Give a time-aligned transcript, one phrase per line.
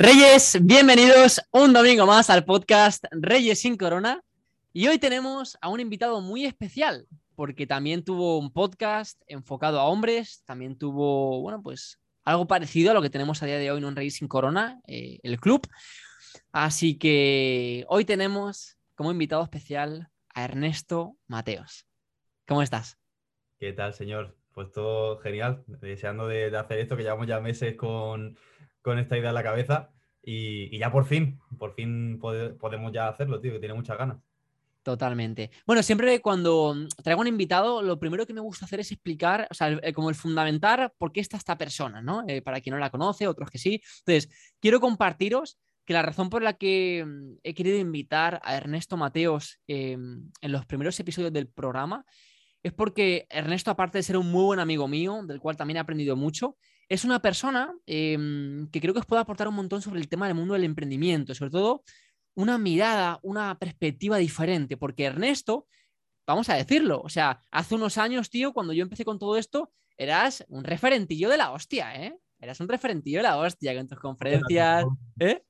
[0.00, 4.22] Reyes, bienvenidos un domingo más al podcast Reyes sin Corona.
[4.72, 9.86] Y hoy tenemos a un invitado muy especial, porque también tuvo un podcast enfocado a
[9.86, 13.78] hombres, también tuvo, bueno, pues algo parecido a lo que tenemos a día de hoy
[13.78, 15.66] en un Reyes sin Corona, eh, el club.
[16.52, 21.88] Así que hoy tenemos como invitado especial a Ernesto Mateos.
[22.46, 23.00] ¿Cómo estás?
[23.58, 24.36] ¿Qué tal, señor?
[24.52, 28.38] Pues todo genial, deseando de hacer esto que llevamos ya meses con
[28.88, 29.90] con esta idea en la cabeza
[30.22, 34.18] y, ya por fin, por fin podemos ya hacerlo, tío, que tiene muchas ganas.
[34.82, 35.50] Totalmente.
[35.66, 39.54] Bueno, siempre cuando traigo un invitado, lo primero que me gusta hacer es explicar, o
[39.54, 42.24] sea, como el fundamentar por qué está esta persona, ¿no?
[42.26, 43.82] Eh, para quien no la conoce, otros que sí.
[44.00, 48.96] Entonces, quiero compartiros que la razón por la que mm, he querido invitar a Ernesto
[48.96, 52.04] Mateos em, en los primeros episodios del programa
[52.62, 55.80] es porque Ernesto, aparte de ser un muy buen amigo mío, del cual también he
[55.80, 56.56] aprendido mucho,
[56.88, 60.26] es una persona em, que creo que os puede aportar un montón sobre el tema
[60.26, 61.82] del mundo del emprendimiento, sobre todo
[62.34, 65.66] una mirada, una perspectiva diferente, porque Ernesto,
[66.26, 69.72] vamos a decirlo, o sea, hace unos años, tío, cuando yo empecé con todo esto,
[69.96, 72.16] eras un referentillo de la hostia, ¿eh?
[72.38, 74.84] Eras un referentillo de la hostia con tus conferencias,
[75.18, 75.42] ¿eh?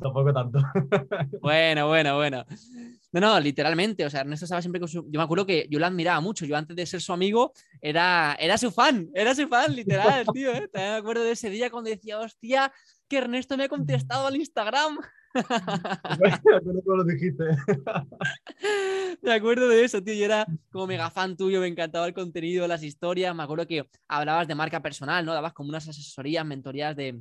[0.00, 0.58] Tampoco tanto.
[1.40, 2.44] Bueno, bueno, bueno.
[3.12, 4.06] No, no, literalmente.
[4.06, 5.04] O sea, Ernesto estaba siempre con su.
[5.10, 6.46] Yo me acuerdo que yo la admiraba mucho.
[6.46, 9.10] Yo antes de ser su amigo era, era su fan.
[9.14, 10.50] Era su fan, literal, tío.
[10.52, 10.68] ¿eh?
[10.68, 12.72] También me acuerdo de ese día cuando decía, hostia,
[13.08, 14.98] que Ernesto me ha contestado al Instagram.
[16.86, 17.44] lo dijiste.
[19.22, 20.14] Me acuerdo de eso, tío.
[20.14, 23.34] Yo era como mega fan tuyo, me encantaba el contenido, las historias.
[23.34, 25.32] Me acuerdo que hablabas de marca personal, ¿no?
[25.32, 27.20] Dabas como unas asesorías, mentorías de,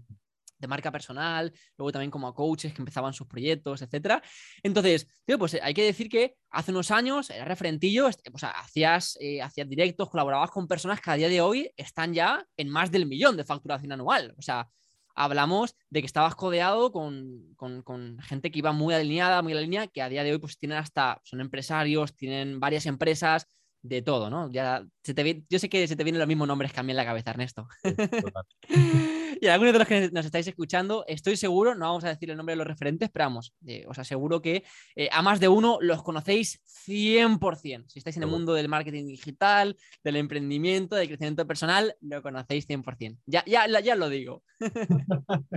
[0.61, 4.21] de marca personal, luego también como a coaches que empezaban sus proyectos, etcétera.
[4.63, 9.41] Entonces, pues hay que decir que hace unos años era referentillo, o sea, hacías, eh,
[9.41, 13.05] hacías directos, colaborabas con personas que a día de hoy están ya en más del
[13.05, 14.33] millón de facturación anual.
[14.37, 14.69] O sea,
[15.15, 20.01] hablamos de que estabas codeado con, con, gente que iba muy alineada, muy alineada, que
[20.01, 23.47] a día de hoy pues tienen hasta, son empresarios, tienen varias empresas,
[23.83, 24.51] de todo, ¿no?
[24.51, 26.91] Ya se te, yo sé que se te vienen los mismos nombres que a mí
[26.91, 27.67] en la cabeza, Ernesto.
[29.41, 32.37] y algunos de los que nos estáis escuchando, estoy seguro, no vamos a decir el
[32.37, 34.63] nombre de los referentes, pero vamos, eh, os aseguro que
[34.95, 37.85] eh, a más de uno los conocéis 100%.
[37.87, 42.67] Si estáis en el mundo del marketing digital, del emprendimiento, del crecimiento personal, lo conocéis
[42.67, 43.17] 100%.
[43.25, 44.43] Ya, ya, ya lo digo.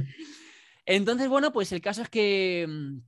[0.86, 3.00] Entonces, bueno, pues el caso es que mm,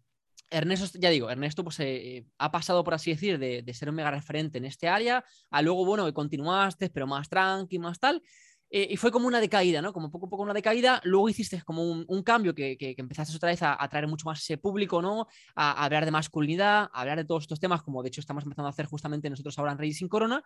[0.50, 4.10] Ernesto, ya digo, Ernesto pues, eh, ha pasado, por así decir, de, ser un mega
[4.10, 8.22] referente en este área, a luego, bueno, que continuaste, pero más tranqui, más tal,
[8.68, 9.92] eh, y fue como una decaída, ¿no?
[9.92, 13.50] Como poco a poco una decaída, luego hiciste como un, cambio que, que, empezaste otra
[13.50, 15.28] vez a atraer mucho más ese público, ¿no?
[15.54, 18.66] A, hablar de masculinidad, a hablar de todos estos temas, como de hecho estamos empezando
[18.66, 20.42] a hacer justamente nosotros ahora en Racing Corona.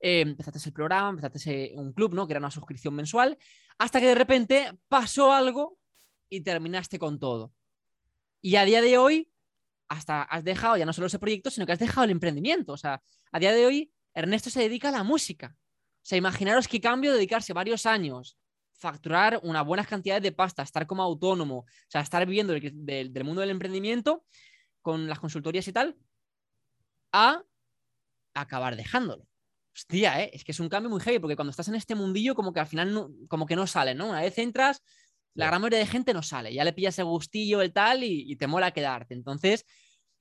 [0.00, 2.26] Eh, empezaste el programa, empezaste un club, ¿no?
[2.26, 3.38] Que era una suscripción mensual,
[3.78, 5.78] hasta que de repente pasó algo
[6.28, 7.52] y terminaste con todo.
[8.40, 9.32] Y a día de hoy
[9.88, 12.72] hasta has dejado ya no solo ese proyecto, sino que has dejado el emprendimiento.
[12.72, 15.54] O sea, a día de hoy, Ernesto se dedica a la música.
[16.02, 18.36] O sea, imaginaros qué cambio dedicarse varios años,
[18.72, 23.40] facturar una buena cantidad de pasta, estar como autónomo, o sea, estar viviendo del, mundo
[23.40, 24.24] del emprendimiento
[24.80, 25.96] con las consultorías y tal,
[27.12, 27.42] a
[28.34, 29.28] acabar dejándolo.
[29.74, 30.30] Hostia, ¿eh?
[30.34, 32.60] es que es un cambio muy heavy, porque cuando estás en este mundillo, como que
[32.60, 34.08] al final no, como que no sale, ¿no?
[34.08, 34.82] Una vez entras,
[35.34, 38.36] la gran mayoría de gente no sale, ya le pillas el gustillo, el tal, y,
[38.36, 39.14] te mola quedarte.
[39.14, 39.64] Entonces,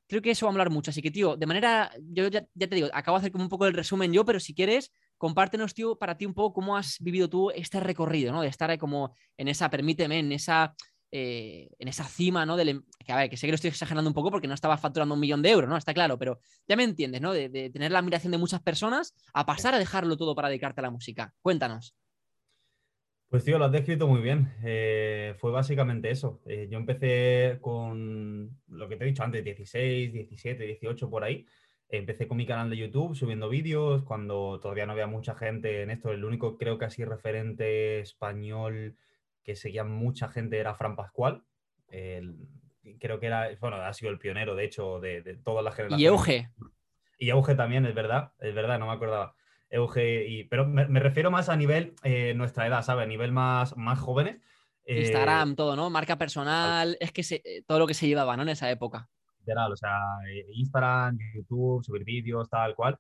[0.08, 0.91] creo que eso va a hablar mucho.
[0.91, 3.66] Así que, tío, de manera, yo ya, te digo, acabo de hacer como un poco
[3.66, 4.91] el resumen yo, pero si quieres,
[5.22, 8.42] compártenos, tío, para ti un poco cómo has vivido tú este recorrido, ¿no?
[8.42, 10.74] De estar ahí como en esa, permíteme, en esa,
[11.12, 12.58] eh, en esa cima, ¿no?
[12.58, 14.56] Del, em, que a ver, que sé que lo estoy exagerando un poco porque no
[14.56, 15.78] estaba facturando un millón de euros, ¿no?
[15.78, 17.34] Está claro, pero ya me entiendes, ¿no?
[17.34, 20.82] De, de tener la admiración de muchas personas a pasar a dejarlo todo para dedicarte
[20.82, 21.32] a la música.
[21.44, 21.96] Cuéntanos.
[23.30, 24.52] Pues tío, lo has descrito muy bien.
[24.64, 26.42] Eh, fue básicamente eso.
[26.48, 31.46] Eh, yo empecé con lo que te he dicho antes, 16, 17, 18 por ahí.
[31.91, 35.91] Empecé con mi canal de YouTube subiendo vídeos cuando todavía no había mucha gente en
[35.91, 36.12] esto.
[36.12, 38.96] El único creo que así referente español
[39.44, 41.44] que seguía mucha gente era Fran Pascual.
[41.90, 46.02] creo que era, bueno, ha sido el pionero, de hecho, de, de todas las generaciones.
[46.02, 46.49] Y Euge.
[47.17, 49.35] Y Euge también, es verdad, es verdad, no me acordaba.
[49.70, 53.05] Euge, pero me, refiero más a nivel eh, nuestra edad, ¿sabes?
[53.05, 54.41] A nivel más, más jóvenes.
[54.85, 55.90] Eh, Instagram, todo, ¿no?
[55.90, 58.44] Marca personal, es que eh, todo lo que se llevaba, ¿no?
[58.44, 59.09] En esa época.
[59.41, 59.99] Literal, o sea,
[60.53, 62.97] Instagram, YouTube, subir vídeos, tal cual.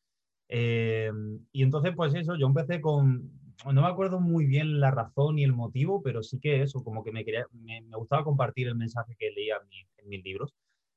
[0.49, 3.31] y entonces, pues eso, yo empecé con,
[3.65, 7.03] no me acuerdo muy bien la razón y el motivo, pero sí que eso, como
[7.03, 9.55] que me, quería, me, gustaba compartir el mensaje que leía
[9.97, 10.53] en mis libros.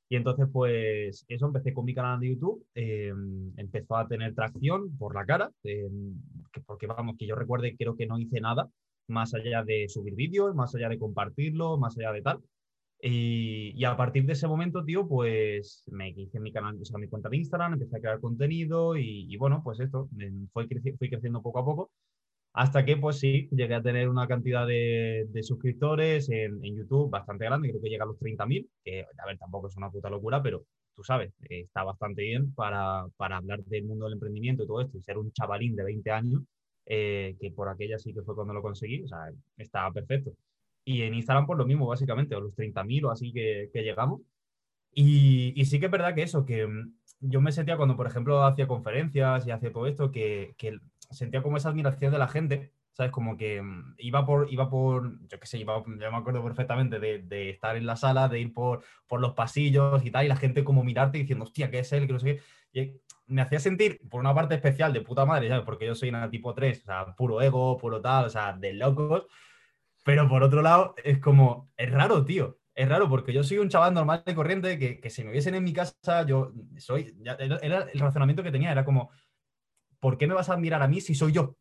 [0.07, 3.11] Y entonces, pues eso, empecé con mi canal de YouTube, eh,
[3.57, 5.89] empezó a tener tracción por la cara, eh,
[6.65, 8.69] porque vamos, que yo recuerde, creo que no hice nada
[9.07, 12.39] más allá de subir vídeos, más allá de compartirlo, más allá de tal.
[13.07, 17.07] Y, a partir de ese momento, tío, pues me hice mi canal, o sea, mi
[17.07, 20.09] cuenta de Instagram, empecé a crear contenido y, bueno, pues esto,
[20.53, 20.67] fui,
[20.97, 21.91] fui creciendo poco a poco
[22.55, 27.69] hasta que, pues sí, llegué a tener una cantidad de, suscriptores en, YouTube bastante grande,
[27.69, 30.65] creo que llega a los 30.000, que a ver, tampoco es una puta locura, pero
[30.95, 34.97] tú sabes, está bastante bien para, para, hablar del mundo del emprendimiento y todo esto,
[34.97, 36.43] y ser un chavalín de 20 años,
[36.85, 40.31] eh, que por aquella sí que fue cuando lo conseguí, o sea, estaba perfecto.
[40.85, 44.21] Y en Instagram, pues lo mismo, básicamente, a los 30.000 o así que, que llegamos.
[44.93, 48.07] Y, y, sí que es verdad que eso, que mm, yo me sentía cuando, por
[48.07, 50.79] ejemplo, hacía conferencias y hacía todo esto, que, que
[51.11, 53.11] sentía como esa admiración de la gente, ¿sabes?
[53.11, 56.99] Como que mm, iba por, iba por yo qué sé, iba, yo me acuerdo perfectamente
[56.99, 60.29] de, de, estar en la sala, de ir por, por los pasillos y tal, y
[60.29, 62.07] la gente como mirarte diciendo, hostia, ¿qué es él?
[62.07, 62.41] Que no sé
[62.71, 62.81] qué.
[62.81, 63.01] Y
[63.33, 65.65] me hacía sentir, por una parte especial, de puta madre, ¿sabes?
[65.65, 68.73] Porque yo soy una tipo 3, o sea, puro ego, puro tal, o sea, de
[68.73, 69.25] locos.
[70.05, 72.59] Pero por otro lado, es como, es raro, tío.
[72.75, 75.55] Es raro porque yo soy un chaval normal y corriente que, que si me viesen
[75.55, 79.09] en mi casa, yo soy, ya, era el razonamiento que tenía, era como,
[79.99, 81.57] ¿por qué me vas a admirar a mí si soy yo?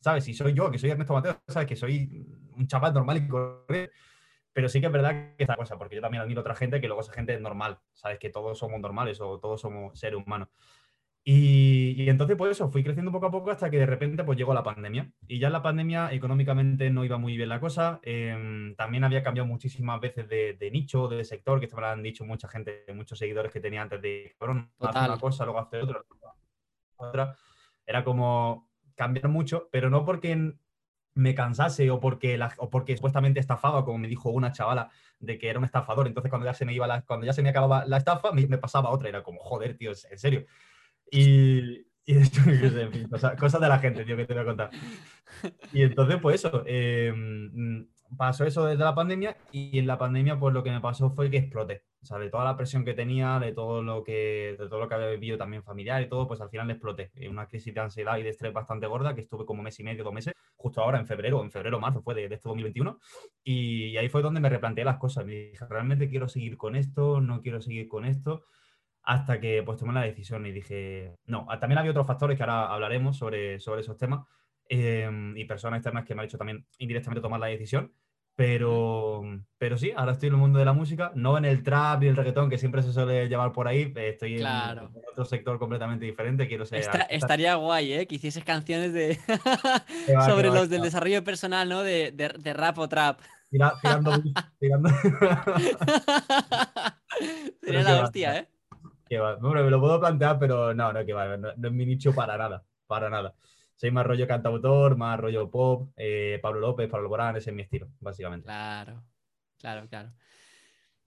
[0.00, 0.24] ¿Sabes?
[0.24, 1.68] Si soy yo, que soy Ernesto Mateo, ¿sabes?
[1.68, 2.26] Que soy
[2.56, 3.92] un chaval normal y corriente.
[4.52, 6.80] Pero sí que es verdad que esta cosa, porque yo también admiro a otra gente
[6.80, 8.18] que luego esa gente es normal, ¿sabes?
[8.18, 10.48] Que todos somos normales o todos somos seres humanos.
[11.30, 14.54] Y, entonces, pues eso, fui creciendo poco a poco hasta que de repente pues llegó
[14.54, 15.12] la pandemia.
[15.26, 18.00] Y ya en la pandemia económicamente no iba muy bien la cosa.
[18.02, 22.02] Em, también había cambiado muchísimas veces de, nicho, de sector, que esto me lo han
[22.02, 25.82] dicho mucha gente, muchos seguidores que tenía antes de, cabrón, hacer una cosa, luego hacer
[25.82, 26.02] otra,
[26.96, 27.36] otra.
[27.84, 30.54] Era como cambiar mucho, pero no porque
[31.12, 34.88] me cansase o porque, o porque supuestamente estafaba, como me dijo una chavala,
[35.20, 36.06] de que era un estafador.
[36.06, 38.46] Entonces, cuando ya se me iba la, cuando ya se me acababa la estafa, me,
[38.56, 39.10] pasaba otra.
[39.10, 40.46] Era como, joder, tío, en serio.
[41.10, 42.14] Y, y
[43.38, 44.70] cosas de la gente, tío, que te voy a contar.
[45.72, 47.12] Y entonces, pues eso, eh,
[48.16, 51.30] pasó eso desde la pandemia y en la pandemia, pues lo que me pasó fue
[51.30, 51.84] que exploté.
[52.02, 54.88] O sea, de toda la presión que tenía, de todo lo que, de todo lo
[54.88, 57.10] que había vivido también familiar y todo, pues al final exploté.
[57.28, 60.04] Una crisis de ansiedad y de estrés bastante gorda que estuve como mes y medio,
[60.04, 62.98] dos meses, justo ahora en febrero, en febrero, marzo fue de, de este 2021.
[63.44, 65.26] Y, ahí fue donde me replanteé las cosas.
[65.26, 67.20] Me dije, ¿realmente quiero seguir con esto?
[67.20, 68.44] ¿No quiero seguir con esto?
[69.08, 72.42] Hasta que pues tomé la decisión y dije, no, ah, también había otros factores que
[72.42, 74.26] ahora hablaremos sobre, sobre esos temas
[74.68, 77.92] em, y personas externas que me han hecho también indirectamente tomar la decisión
[78.38, 79.24] pero,
[79.58, 82.06] pero sí, ahora estoy en el mundo de la música, no en el trap y
[82.06, 83.92] el reggaetón que siempre se suele llevar por ahí.
[83.96, 84.46] Estoy en,
[85.10, 86.46] otro sector completamente diferente.
[86.46, 86.88] Quiero ser.
[87.10, 88.06] estaría guay, ¿eh?
[88.06, 89.18] Que hicieses canciones de
[90.24, 91.82] sobre los del desarrollo personal, ¿no?
[91.82, 93.18] De, de, rap o trap.
[93.50, 94.12] tirando.
[94.60, 94.88] tirando.
[97.60, 98.48] Sería la hostia, ¿eh?
[99.08, 99.38] Que va.
[99.38, 101.36] Me lo puedo plantear, pero no, no, que va.
[101.36, 102.64] no es mi nicho para nada.
[102.86, 103.34] Para nada
[103.78, 107.62] soy más rollo cantautor, más rollo pop, eh, Pablo López, Pablo Borán, ese es mi
[107.62, 108.44] estilo, básicamente.
[108.46, 109.04] Claro,
[109.56, 110.12] claro, claro.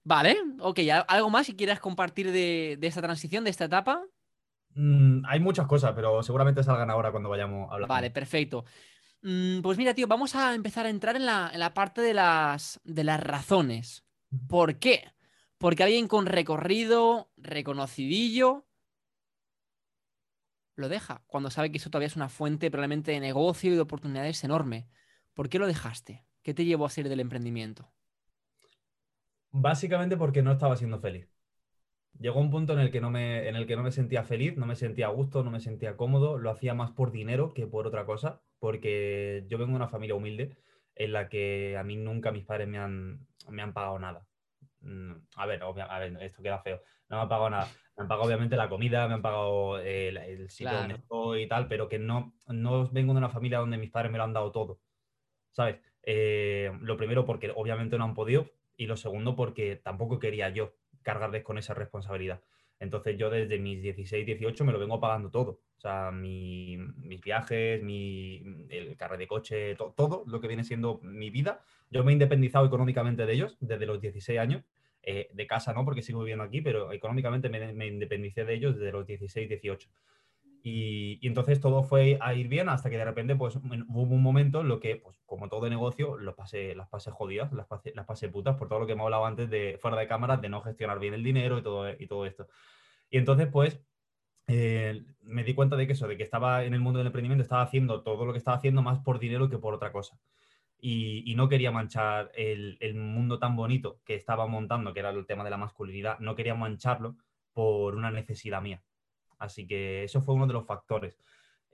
[0.04, 4.02] Vale, ok, ¿algo más si quieras compartir de, esta transición, de esta etapa?
[4.74, 7.88] Mm, hay muchas cosas, pero seguramente salgan ahora cuando vayamos a hablar.
[7.90, 8.64] Vale, perfecto.
[9.20, 12.14] Mm, pues mira, tío, vamos a empezar a entrar en la, en la parte de
[12.14, 14.02] las, de las razones.
[14.48, 15.12] ¿Por qué?
[15.62, 18.66] Porque alguien con recorrido, reconocidillo,
[20.74, 23.80] lo deja cuando sabe que eso todavía es una fuente probablemente de negocio y de
[23.80, 24.88] oportunidades enorme.
[25.34, 26.24] ¿Por qué lo dejaste?
[26.42, 27.92] ¿Qué te llevó a salir del emprendimiento?
[29.52, 31.28] Básicamente porque no estaba siendo feliz.
[32.18, 34.56] Llegó un punto en el, que no me, en el que no me sentía feliz,
[34.56, 37.68] no me sentía a gusto, no me sentía cómodo, lo hacía más por dinero que
[37.68, 40.56] por otra cosa, porque yo vengo de una familia humilde
[40.96, 44.26] en la que a mí nunca mis padres me han, me han pagado nada.
[44.82, 46.82] Mm, a ver, a ver, esto queda feo.
[47.08, 47.68] No me han pagado nada.
[47.96, 51.68] Me han pagado obviamente la comida, me han pagado el, sitio donde estoy y tal,
[51.68, 54.50] pero que no, no vengo de una familia donde mis padres me lo han dado
[54.50, 54.80] todo.
[55.52, 55.76] ¿Sabes?
[56.02, 60.74] Eh, lo primero porque obviamente no han podido y lo segundo porque tampoco quería yo
[61.02, 62.40] cargarles con esa responsabilidad.
[62.82, 65.60] Entonces yo desde mis 16, 18 me lo vengo pagando todo.
[65.76, 66.80] O sea, mis
[67.20, 71.62] viajes, mi, el carro de coche, todo lo que viene siendo mi vida.
[71.92, 74.64] Yo me he independizado económicamente de ellos desde los 16 años.
[75.02, 78.76] Eh, de casa no, porque sigo viviendo aquí, pero económicamente me, me, independicé de ellos
[78.76, 79.90] desde los 16, 18.
[80.62, 84.22] Y, y, entonces todo fue a ir bien hasta que de repente pues hubo un
[84.22, 87.92] momento en lo que, pues como todo negocio, los pasé, las pasé jodidas, las pasé,
[87.96, 90.48] las pasé putas por todo lo que me hablaba antes de fuera de cámara, de
[90.48, 92.46] no gestionar bien el dinero y todo, y todo esto.
[93.10, 93.80] Y entonces pues
[94.46, 97.42] eh, me di cuenta de que eso, de que estaba en el mundo del emprendimiento,
[97.42, 100.16] estaba haciendo todo lo que estaba haciendo más por dinero que por otra cosa
[100.84, 105.44] y, no quería manchar el, mundo tan bonito que estaba montando, que era el tema
[105.44, 107.16] de la masculinidad, no quería mancharlo
[107.52, 108.82] por una necesidad mía.
[109.38, 111.18] Así que eso fue uno de los factores.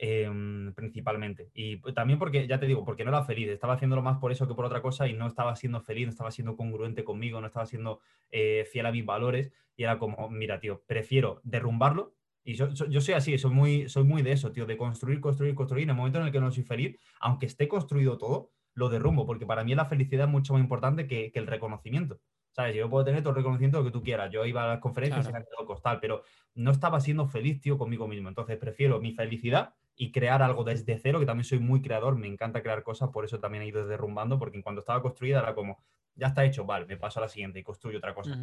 [0.01, 1.51] em, principalmente.
[1.55, 4.47] Y también porque, ya te digo, porque no era feliz, estaba haciéndolo más por eso
[4.47, 7.49] que por otra cosa y no estaba siendo feliz, no estaba siendo congruente conmigo, no
[7.49, 7.99] estaba siendo
[8.31, 12.15] eh, fiel a mis valores y era como, mira, tío, prefiero derrumbarlo.
[12.45, 15.57] Y yo, yo, soy así, soy muy, soy muy de eso, tío, de construir, construir,
[15.57, 15.83] construir.
[15.85, 19.27] En el momento en el que no soy feliz, aunque esté construido todo, lo derrumbo,
[19.27, 22.21] porque para mí la felicidad es mucho más importante que, que el reconocimiento.
[22.53, 22.75] ¿Sabes?
[22.75, 24.31] Yo puedo tener todo el reconocimiento que tú quieras.
[24.33, 26.23] Yo iba a las conferencias y me quedado costal, pero
[26.55, 28.29] no estaba siendo feliz, tío, conmigo mismo.
[28.29, 32.29] Entonces prefiero mi felicidad y crear algo desde cero, que también soy muy creador, me
[32.29, 35.55] encanta crear cosas, por eso también he ido derrumbando, porque en cuando estaba construida era
[35.55, 35.83] como,
[36.15, 38.39] ya está hecho, vale, me paso a la siguiente y construyo otra cosa.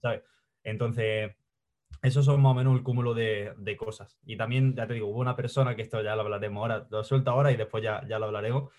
[0.00, 0.22] ¿Sabes?
[0.62, 1.32] Entonces,
[2.02, 4.18] esos son más o menos el cúmulo de, de, cosas.
[4.24, 7.04] Y también, ya te digo, hubo una persona, que esto ya lo hablaremos ahora, lo
[7.04, 8.72] suelto ahora y después ya, ya lo hablaremos,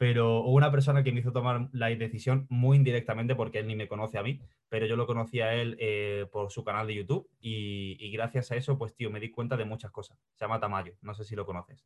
[0.00, 3.76] pero hubo una persona que me hizo tomar la decisión muy indirectamente porque él ni
[3.76, 4.40] me conoce a mí,
[4.70, 8.56] pero yo lo conocí a él eh, por su canal de YouTube y, gracias a
[8.56, 10.16] eso, pues tío, me di cuenta de muchas cosas.
[10.32, 11.84] Se llama Tamayo, no sé si lo conoces.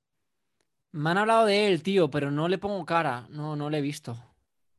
[0.92, 3.82] Me han hablado de él, tío, pero no le pongo cara, no, no le he
[3.82, 4.16] visto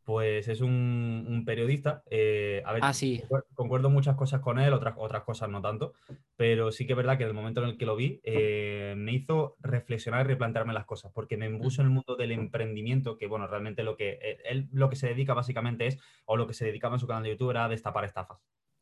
[0.06, 2.04] pues es un, periodista.
[2.10, 3.24] Eh, a ver, ah, sí.
[3.56, 5.94] concuerdo muchas cosas con él, otras, otras cosas no tanto,
[6.36, 8.94] pero sí que es verdad que en el momento en el que lo vi eh,
[8.96, 13.18] me hizo reflexionar y replantearme las cosas, porque me impuso en el mundo del emprendimiento,
[13.18, 16.46] que bueno, realmente lo que eh, él lo que se dedica básicamente es, o lo
[16.46, 18.38] que se dedicaba en su canal de YouTube era destapar estafas.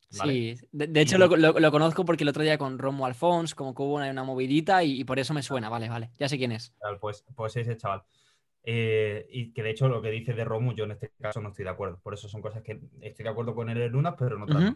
[0.10, 3.96] Sí, de, hecho lo, conozco porque el otro día con Romo Alfons, como que hubo
[3.96, 6.72] una, una movidita y, y, por eso me suena, vale, vale, ya sé quién es.
[7.02, 8.04] Pues, pues ese chaval.
[8.66, 11.50] Eh, y que de hecho lo que dice de Romu, yo en este caso no
[11.50, 12.00] estoy de acuerdo.
[12.02, 14.76] Por eso son cosas que estoy de acuerdo con él en unas, pero no otras.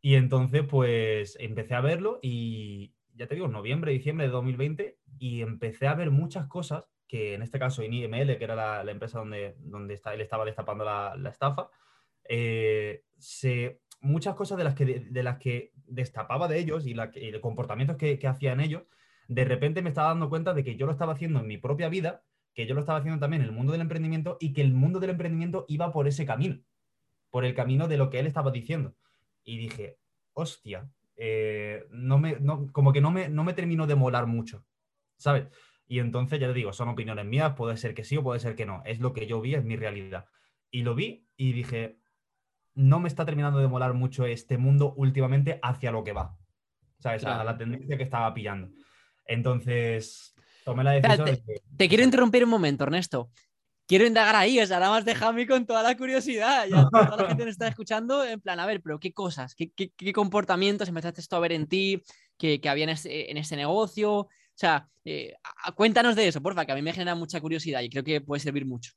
[0.00, 5.42] Y entonces, pues empecé a verlo y ya te digo, noviembre, diciembre de 2020, y
[5.42, 9.56] empecé a ver muchas cosas que en este caso INIML, que era la, empresa donde,
[9.58, 11.68] donde está, él estaba destapando la, estafa,
[12.28, 17.10] eh, se, muchas cosas de las que, de, las que destapaba de ellos y, la,
[17.14, 18.82] y comportamientos que, que hacían ellos,
[19.26, 21.88] de repente me estaba dando cuenta de que yo lo estaba haciendo en mi propia
[21.88, 22.22] vida
[22.58, 24.98] que yo lo estaba haciendo también en el mundo del emprendimiento y que el mundo
[24.98, 26.58] del emprendimiento iba por ese camino,
[27.30, 28.96] por el camino de lo que él estaba diciendo.
[29.44, 30.00] Y dije,
[30.32, 32.36] hostia, eh, no me,
[32.72, 34.66] como que no me, no me terminó de molar mucho,
[35.18, 35.46] ¿sabes?
[35.86, 38.56] Y entonces ya te digo, son opiniones mías, puede ser que sí o puede ser
[38.56, 40.26] que no, es lo que yo vi, es mi realidad.
[40.68, 42.00] Y lo vi y dije,
[42.74, 46.36] no me está terminando de molar mucho este mundo últimamente hacia lo que va,
[46.98, 47.24] ¿sabes?
[47.24, 48.72] A la tendencia que estaba pillando.
[49.26, 50.34] Entonces,
[51.76, 53.30] te, quiero interrumpir un momento, Ernesto.
[53.86, 56.66] Quiero indagar ahí, o sea, nada más déjame con toda la curiosidad.
[56.68, 60.12] Ya toda la gente nos está escuchando, en plan, a ver, pero ¿qué cosas, qué,
[60.12, 62.02] comportamientos empezaste esto a ver en ti,
[62.36, 64.12] que, había en ese, negocio?
[64.12, 65.34] O sea, eh,
[65.74, 68.40] cuéntanos de eso, porfa, que a mí me genera mucha curiosidad y creo que puede
[68.40, 68.92] servir mucho.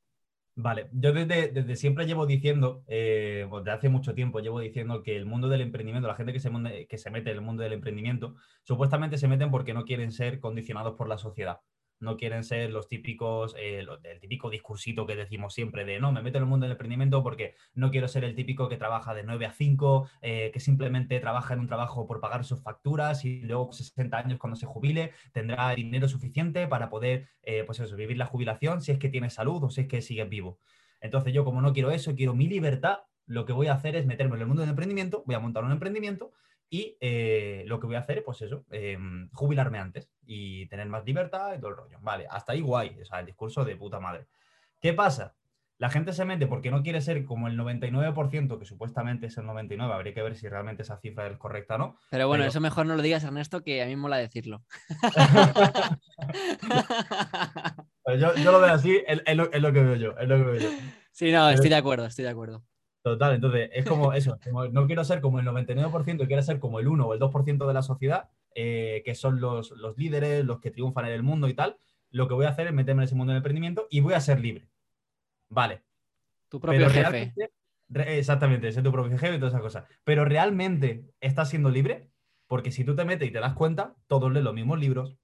[0.55, 5.25] Vale, yo desde, siempre llevo diciendo, eh, desde hace mucho tiempo llevo diciendo que el
[5.25, 6.51] mundo del emprendimiento, la gente que se,
[6.87, 10.39] que se mete en el mundo del emprendimiento, supuestamente se meten porque no quieren ser
[10.39, 11.61] condicionados por la sociedad
[12.01, 16.21] no quieren ser los típicos, eh, el típico discursito que decimos siempre de no, me
[16.21, 19.23] meto en el mundo del emprendimiento porque no quiero ser el típico que trabaja de
[19.23, 23.41] 9 a 5, eh, que simplemente trabaja en un trabajo por pagar sus facturas y
[23.41, 28.17] luego 60 años cuando se jubile tendrá dinero suficiente para poder, eh, pues eso, vivir
[28.17, 30.59] la jubilación si es que tiene salud o si es que sigue vivo.
[30.99, 34.05] Entonces yo como no quiero eso, quiero mi libertad, lo que voy a hacer es
[34.05, 36.31] meterme en el mundo del emprendimiento, voy a montar un emprendimiento
[36.73, 40.87] y eh, lo que voy a hacer es, pues eso, em, jubilarme antes y tener
[40.87, 41.97] más libertad y todo el rollo.
[41.99, 44.27] Vale, hasta ahí guay, o sea, el discurso de puta madre.
[44.79, 45.35] ¿Qué pasa?
[45.77, 49.43] La gente se mete porque no quiere ser como el 99%, que supuestamente es el
[49.45, 51.97] 99%, habría que ver si realmente esa cifra es correcta o no.
[52.09, 54.63] Pero bueno, eso mejor no lo digas, Ernesto, que a mí mola decirlo.
[58.17, 60.55] yo, lo veo así, es, lo, es, lo, que veo yo, es lo que veo
[60.55, 60.69] yo.
[61.11, 62.63] Sí, no, estoy de acuerdo, estoy de acuerdo.
[63.01, 64.37] Total, entonces es como eso,
[64.71, 67.73] no quiero ser como el 99%, quiero ser como el 1 o el 2% de
[67.73, 71.77] la sociedad, eh, que son los, líderes, los que triunfan en el mundo y tal.
[72.09, 74.21] Lo que voy a hacer es meterme en ese mundo del emprendimiento y voy a
[74.21, 74.67] ser libre.
[75.49, 75.81] Vale.
[76.49, 77.33] Tu propio jefe.
[77.89, 79.85] exactamente, ser tu propio jefe y todas esas cosas.
[80.03, 82.09] Pero realmente estás siendo libre
[82.47, 85.17] porque si tú te metes y te das cuenta, todos leen los mismos libros,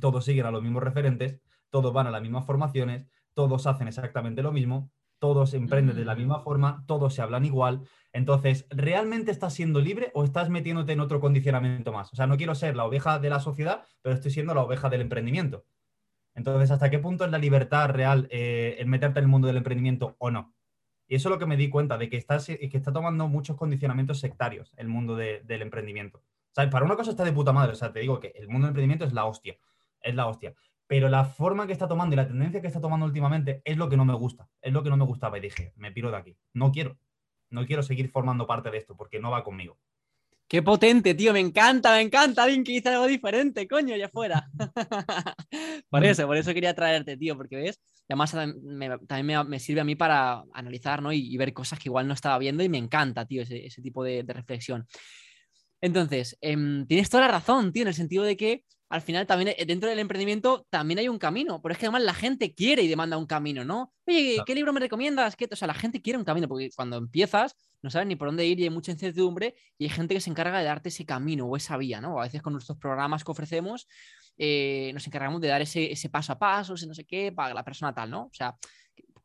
[0.00, 1.40] todos siguen a los mismos referentes,
[1.70, 4.90] todos van a las mismas formaciones, todos hacen exactamente lo mismo,
[5.24, 7.80] todos emprenden de la misma forma, todos se hablan igual.
[8.12, 12.12] Entonces, ¿realmente estás siendo libre o estás metiéndote en otro condicionamiento más?
[12.12, 14.90] O sea, no quiero ser la oveja de la sociedad, pero estoy siendo la oveja
[14.90, 15.64] del emprendimiento.
[16.34, 19.56] Entonces, ¿hasta qué punto es la libertad real eh, en meterte en el mundo del
[19.56, 20.52] emprendimiento o no?
[21.08, 23.56] Y eso es lo que me di cuenta, de que, estás, que está tomando muchos
[23.56, 26.18] condicionamientos sectarios el mundo del emprendimiento.
[26.18, 27.72] O sea, para una cosa está de puta madre.
[27.72, 29.56] O sea, te digo que el mundo del emprendimiento es la hostia.
[30.02, 30.54] Es la hostia
[30.86, 33.88] pero la forma que está tomando y la tendencia que está tomando últimamente es lo
[33.88, 36.16] que no me gusta, es lo que no me gustaba y dije, me piro de
[36.16, 36.98] aquí, no quiero,
[37.50, 39.78] no quiero seguir formando parte de esto porque no va conmigo.
[40.46, 44.50] Qué potente, tío, me encanta, me encanta alguien que dice algo diferente, coño, ya fuera.
[45.88, 48.32] por eso, por eso quería traerte, tío, porque ves, además
[49.08, 51.12] también me, sirve a mí para analizar, ¿no?
[51.12, 54.22] Y, ver cosas que igual no estaba viendo y me encanta, tío, ese, tipo de,
[54.28, 54.86] reflexión.
[55.80, 58.64] Entonces, em, tienes toda la razón, tío, en el sentido de que
[58.94, 62.02] al final también eh, dentro del emprendimiento también hay un camino, pero es que además
[62.02, 63.92] la gente quiere y demanda un camino, ¿no?
[64.06, 65.36] Oye, ¿qué libro me recomiendas?
[65.50, 68.46] O sea, la gente quiere un camino, porque cuando empiezas no sabes ni por dónde
[68.46, 71.44] ir y hay mucha incertidumbre y hay gente que se encarga de darte ese camino
[71.44, 72.20] o esa vía, ¿no?
[72.20, 73.88] A veces con nuestros programas que ofrecemos
[74.38, 77.52] eh, nos encargamos de dar ese, ese paso a paso, ese no sé qué, para
[77.52, 78.22] la persona tal, ¿no?
[78.26, 78.56] O sea,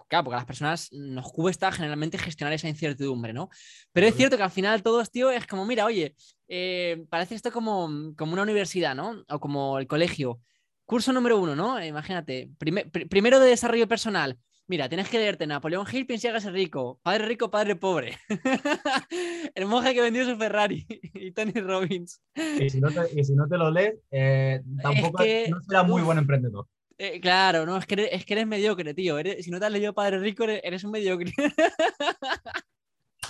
[0.09, 3.49] claro, porque a las personas nos cuesta generalmente gestionar esa incertidumbre, ¿no?
[3.93, 6.15] Pero es cierto que al final todos, tío, es como, mira, oye,
[6.47, 9.23] eh, parece esto como, como una universidad, ¿no?
[9.29, 10.41] O como el colegio.
[10.85, 11.83] Curso número uno, ¿no?
[11.83, 14.37] Imagínate, primero de desarrollo personal.
[14.67, 16.99] Mira, tienes que leerte Napoleón Hill, piensa que ser rico.
[17.01, 18.17] Padre rico, padre pobre.
[19.55, 22.21] el monje que vendió su Ferrari y Tony Robbins.
[22.35, 26.67] Y si no te, lo lees, eh, tampoco no será muy buen emprendedor.
[27.01, 29.15] Eh, claro, no, es que eres, es que eres mediocre, tío.
[29.39, 31.31] si no te has leído Padre Rico, eres, un mediocre.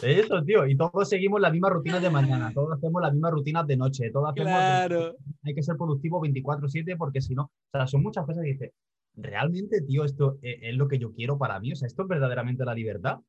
[0.02, 0.66] Eso, tío.
[0.66, 4.10] Y todos seguimos las mismas rutinas de mañana, todos hacemos las mismas rutinas de noche,
[4.10, 4.50] todos hacemos.
[4.50, 5.16] Claro.
[5.44, 8.72] Hay que ser productivo 24-7 porque si no, o sea, son muchas cosas que dices,
[9.14, 11.72] realmente, tío, esto e, es, lo que yo quiero para mí.
[11.72, 13.20] O sea, esto es verdaderamente la libertad.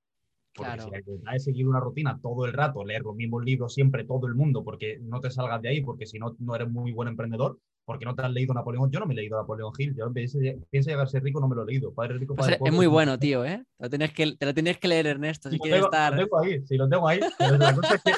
[0.55, 0.85] Porque claro.
[0.85, 4.05] si la libertad es seguir una rutina todo el rato, leer los mismos libros siempre,
[4.05, 6.93] todo el mundo, porque no te salgas de ahí, porque si no, no eres muy
[6.93, 8.91] buen emprendedor, porque no te has leído Napoleón.
[8.91, 9.95] Yo no me he leído Napoleón Hill.
[9.97, 11.93] Yo pienso, llegar a ser rico, no me lo he leído.
[11.93, 13.65] Padre rico, padre es muy bueno, tío, ¿eh?
[13.79, 16.15] Te lo tienes que, te lo tienes que leer, Ernesto, si quieres estar.
[16.15, 17.21] Lo tengo ahí, sí, lo tengo ahí.
[17.39, 18.13] Pero la cosa es que,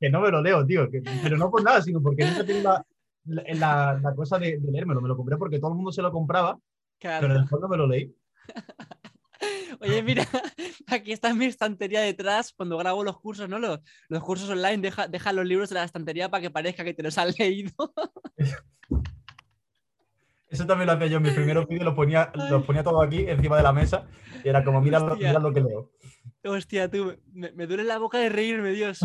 [0.00, 0.88] que, no me lo leo, tío.
[1.22, 2.86] pero no por nada, sino porque nunca tengo la,
[3.24, 5.00] la, la, cosa de, de leérmelo.
[5.00, 6.58] Me lo compré porque todo el mundo se lo compraba,
[7.00, 8.14] pero en el fondo me lo leí.
[9.80, 10.26] Oye, mira,
[10.86, 13.58] aquí está mi estantería detrás cuando grabo los cursos, ¿no?
[13.58, 16.94] Los, los cursos online, deja, deja, los libros en la estantería para que parezca que
[16.94, 17.72] te los has leído.
[20.48, 23.28] Eso también lo hacía yo en mis primeros vídeos, los ponía, los ponía todo aquí
[23.28, 24.06] encima de la mesa
[24.44, 25.90] y era como, mira, lo, mira lo que leo.
[26.44, 29.00] Hostia, tú, me, me, duele la boca de reírme, Dios.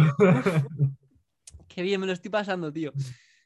[1.68, 2.94] Qué bien, me lo estoy pasando, tío.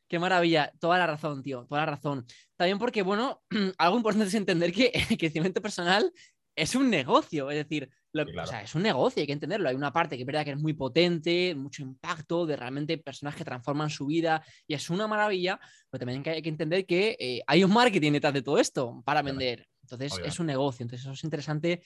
[0.08, 2.26] Qué maravilla, toda la razón, tío, toda la razón.
[2.56, 3.42] También porque, bueno,
[3.78, 6.12] algo importante es entender que el crecimiento personal
[6.56, 9.68] es un negocio, es decir, o sea, es un negocio, hay que entenderlo.
[9.68, 13.36] Hay una parte que es verdad que es muy potente, mucho impacto, de realmente personas
[13.36, 17.42] que transforman su vida y es una maravilla, pero también hay que entender que eh,
[17.46, 19.68] hay un marketing detrás de todo esto para vender.
[19.82, 21.84] Entonces, es un negocio, entonces eso es interesante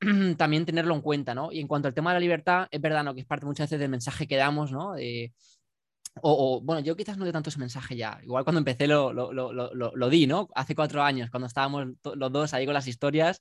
[0.36, 1.52] también tenerlo en cuenta, ¿no?
[1.52, 3.14] Y en cuanto al tema de la libertad, es verdad, ¿no?
[3.14, 4.96] Que es parte muchas veces del mensaje que damos, ¿no?
[6.22, 8.18] O, bueno, yo quizás no de tanto ese mensaje ya.
[8.22, 10.48] Igual cuando empecé lo, lo, lo, lo di, ¿no?
[10.54, 13.40] Hace cuatro años, cuando estábamos los dos ahí con las historias.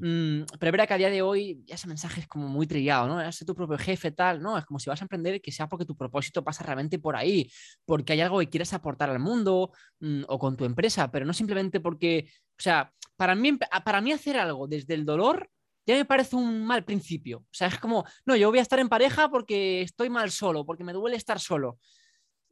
[0.00, 3.08] Mm, pero verdad que a día de hoy ya ese mensaje es como muy trillado,
[3.08, 3.32] ¿no?
[3.32, 4.58] Ser tu propio jefe, tal, ¿no?
[4.58, 7.50] Es como si vas a emprender que sea porque tu propósito pasa realmente por ahí,
[7.84, 11.32] porque hay algo que quieres aportar al mundo mm, o con tu empresa, pero no
[11.32, 15.48] simplemente porque, o sea, para mí, para mí hacer algo desde el dolor
[15.86, 17.38] ya me parece un mal principio.
[17.38, 20.64] O sea, es como, no, yo voy a estar en pareja porque estoy mal solo,
[20.64, 21.78] porque me duele estar solo.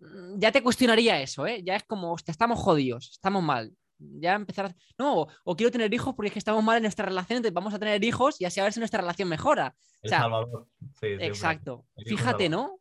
[0.03, 1.63] Mm, ya te cuestionaría eso, ¿eh?
[1.65, 3.73] Ya es como, hostia, estamos jodidos, estamos mal.
[3.99, 4.77] Ya empezar a...
[4.99, 7.73] No, o, quiero tener hijos porque es que estamos mal en nuestra relación, entonces vamos
[7.73, 9.77] a tener hijos y así a ver si nuestra relación mejora.
[10.03, 10.67] El Salvador.
[11.01, 11.87] Sí, exacto.
[12.05, 12.81] Fíjate, ¿no?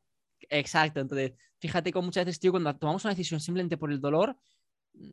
[0.50, 1.00] Exacto.
[1.00, 4.36] Entonces, fíjate con muchas veces, tío, cuando tomamos una decisión simplemente por el dolor,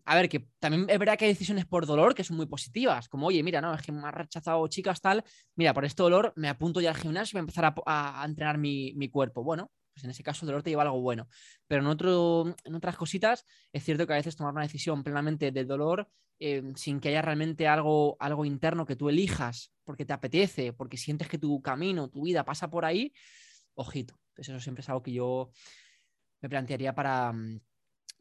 [0.04, 3.08] a ver, que también es verdad que hay decisiones por dolor que son muy positivas,
[3.08, 5.22] como, oye, mira, no, es que me ha rechazado chicas tal,
[5.54, 8.58] mira, por este dolor me apunto ya al gimnasio y voy a empezar a, entrenar
[8.58, 9.44] mi, mi, cuerpo.
[9.44, 11.28] Bueno, pues en ese caso el dolor te lleva algo bueno.
[11.66, 15.50] Pero en, otro, en otras cositas es cierto que a veces tomar una decisión plenamente
[15.50, 16.08] del dolor
[16.38, 20.96] eh, sin que haya realmente algo, algo interno que tú elijas porque te apetece, porque
[20.96, 23.12] sientes que tu camino, tu vida pasa por ahí,
[23.74, 24.14] ojito.
[24.30, 25.50] Entonces eso siempre es algo que yo
[26.40, 27.34] me plantearía para,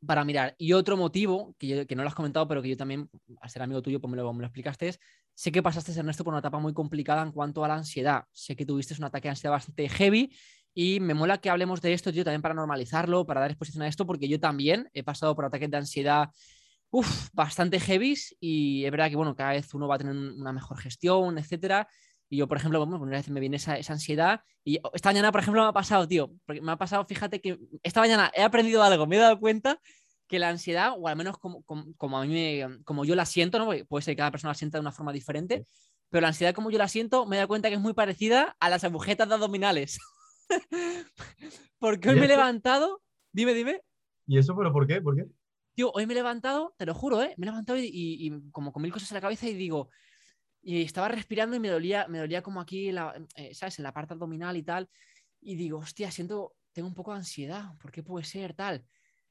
[0.03, 0.55] para mirar.
[0.57, 3.07] Y otro motivo, que, que, no lo has comentado, pero que yo también,
[3.39, 4.99] al ser amigo tuyo, pues me lo, me explicaste, es,
[5.35, 8.23] sé que pasaste, Ernesto, por una etapa muy complicada en cuanto a la ansiedad.
[8.31, 10.35] Sé que tuviste un ataque de ansiedad bastante heavy
[10.79, 13.87] y me mola que hablemos de esto, yo también para normalizarlo, para dar exposición a
[13.87, 16.29] esto, porque yo también he pasado por ataques de ansiedad
[16.91, 20.53] uf, bastante heavy y es verdad que, bueno, cada vez uno va a tener una
[20.53, 21.87] mejor gestión, etcétera.
[22.29, 25.31] Y yo, por ejemplo, bueno, una vez me viene esa, esa, ansiedad y esta mañana,
[25.31, 28.43] por ejemplo, me ha pasado, tío, porque me ha pasado, fíjate que esta mañana he
[28.43, 29.79] aprendido algo, me he dado cuenta
[30.27, 33.57] que la ansiedad, o al menos como, como, a mí me, como yo la siento,
[33.57, 33.71] ¿no?
[33.87, 35.65] puede ser que cada persona la sienta de una forma diferente,
[36.11, 38.55] pero la ansiedad como yo la siento, me he dado cuenta que es muy parecida
[38.59, 39.97] a las agujetas de abdominales.
[41.79, 43.01] Porque hoy me he levantado.
[43.31, 43.81] Dime, dime.
[44.25, 45.01] ¿Y eso, pero por qué?
[45.01, 45.25] ¿Por qué?
[45.75, 47.33] Tío, hoy me he levantado, te lo juro, ¿eh?
[47.38, 49.89] Me he levantado y, como con mil cosas en la cabeza y digo.
[50.62, 53.79] Y estaba respirando y me dolía, me dolía como aquí, la, eh, ¿sabes?
[53.79, 54.89] En la parte abdominal y tal.
[55.39, 58.83] Y digo, hostia, siento, tengo un poco de ansiedad, ¿por qué puede ser tal?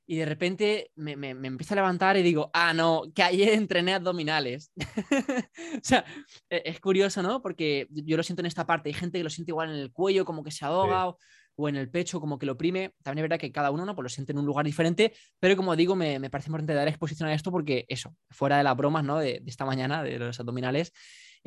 [0.06, 3.54] Y de repente me, me, me empiezo a levantar y digo, ah, no, que ayer
[3.54, 4.72] entrené abdominales.
[5.76, 6.04] o sea,
[6.48, 7.42] e, es curioso, ¿no?
[7.42, 9.92] Porque yo lo siento en esta parte, hay gente que lo siente igual en el
[9.92, 11.08] cuello, como que se ahoga.
[11.08, 11.18] O,
[11.58, 12.92] o en el pecho, como que lo oprime.
[13.02, 13.94] También es verdad que cada uno ¿no?
[13.94, 16.86] pues lo siente en un lugar diferente, pero como digo, me, me parece importante dar
[16.86, 19.18] exposición a esto porque eso, fuera de las bromas ¿no?
[19.18, 20.92] de, de esta mañana, de los abdominales,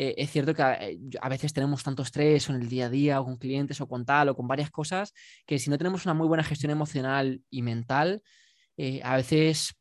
[0.02, 3.20] eh, es cierto que eh, a, veces tenemos tanto estrés en el día a día
[3.20, 5.14] o con clientes o con tal o con varias cosas
[5.46, 8.24] que si no tenemos una muy buena gestión emocional y mental,
[8.82, 9.76] eh, a veces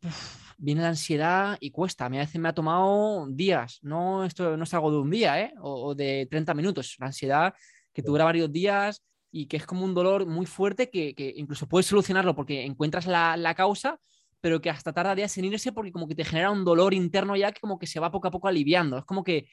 [0.58, 2.06] viene la ansiedad y cuesta.
[2.06, 5.10] A mí a veces me ha tomado días, no, esto no es algo de un
[5.10, 5.54] día ¿eh?
[5.60, 7.54] o, o de 30 minutos, la ansiedad
[7.92, 11.68] que dura varios días y que es como un dolor muy fuerte que, que incluso
[11.68, 14.00] puedes solucionarlo porque encuentras la, la, causa,
[14.40, 17.36] pero que hasta tarda días en irse porque como que te genera un dolor interno
[17.36, 18.98] ya que como que se va poco a poco aliviando.
[18.98, 19.48] Es como que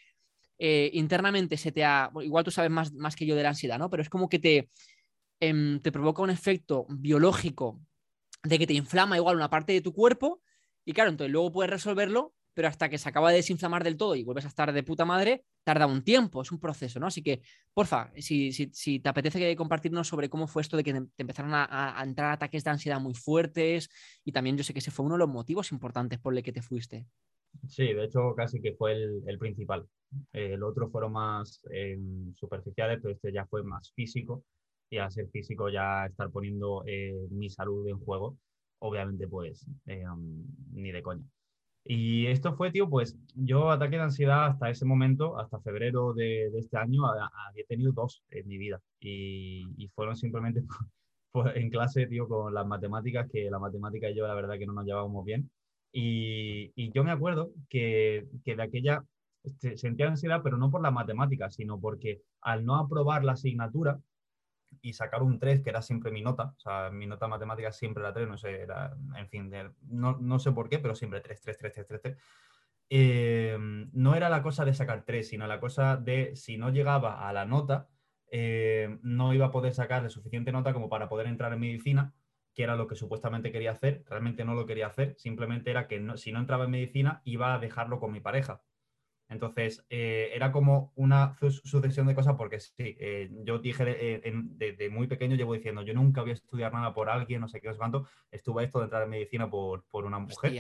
[0.57, 3.77] eh, internamente se te ha, igual tú sabes más, más que yo de la ansiedad,
[3.77, 3.91] ¿no?
[3.91, 4.69] Pero es como que te,
[5.39, 7.79] eh, te provoca un efecto biológico
[8.45, 10.41] de que te inflama igual una parte de tu cuerpo
[10.85, 14.15] y claro, entonces luego puedes resolverlo pero hasta que se acaba de desinflamar del todo
[14.15, 17.07] y vuelves a estar de puta madre, tarda un tiempo, es un proceso, ¿no?
[17.07, 17.41] Así que,
[17.73, 21.51] porfa, si, si, si te apetece compartirnos sobre cómo fue esto de que te empezaron
[21.53, 23.89] a, entrar ataques de ansiedad muy fuertes
[24.23, 26.53] y también yo sé que ese fue uno de los motivos importantes por el que
[26.53, 27.05] te fuiste.
[27.67, 29.85] Sí, de hecho casi que fue el, el principal.
[30.31, 31.99] Eh, el otro fueron más eh,
[32.35, 34.45] superficiales, pero este ya fue más físico
[34.89, 38.37] y al ser físico ya estar poniendo eh, mi salud en juego,
[38.79, 41.23] obviamente pues um, ni de coña.
[41.87, 46.49] Y esto fue, tío, pues yo ataque de ansiedad hasta ese momento, hasta febrero de,
[46.51, 48.81] de este año, había tenido dos en mi vida.
[48.99, 50.63] Y, y fueron simplemente
[51.31, 54.65] pues, en clase, tío, con las matemáticas, que la matemática y yo la verdad que
[54.65, 55.51] no nos llevábamos bien.
[55.91, 59.03] Y, y yo me acuerdo que, que de aquella
[59.75, 63.99] sentía ansiedad, pero no por las matemáticas, sino porque al no aprobar la asignatura,
[64.81, 68.01] y sacar un 3, que era siempre mi nota, o sea, mi nota matemática siempre
[68.01, 71.21] era 3, no sé, era, en fin, de, no, no, sé por qué, pero siempre
[71.21, 72.17] 3, 3, 3, 3, 3, 3.
[72.89, 77.27] Eh, no era la cosa de sacar 3, sino la cosa de si no llegaba
[77.27, 77.89] a la nota,
[78.31, 82.13] eh, no iba a poder sacarle suficiente nota como para poder entrar en medicina,
[82.53, 85.99] que era lo que supuestamente quería hacer, realmente no lo quería hacer, simplemente era que
[85.99, 88.61] no, si no entraba en medicina iba a dejarlo con mi pareja,
[89.27, 94.89] entonces, eh, era como una sucesión de cosas porque sí, eh, yo dije desde de,
[94.89, 97.67] muy pequeño, llevo diciendo, yo nunca voy a estudiar nada por alguien, no sé qué,
[97.67, 98.07] no sé cuánto.
[98.31, 100.53] Estuve esto de entrar en medicina por, por una mujer,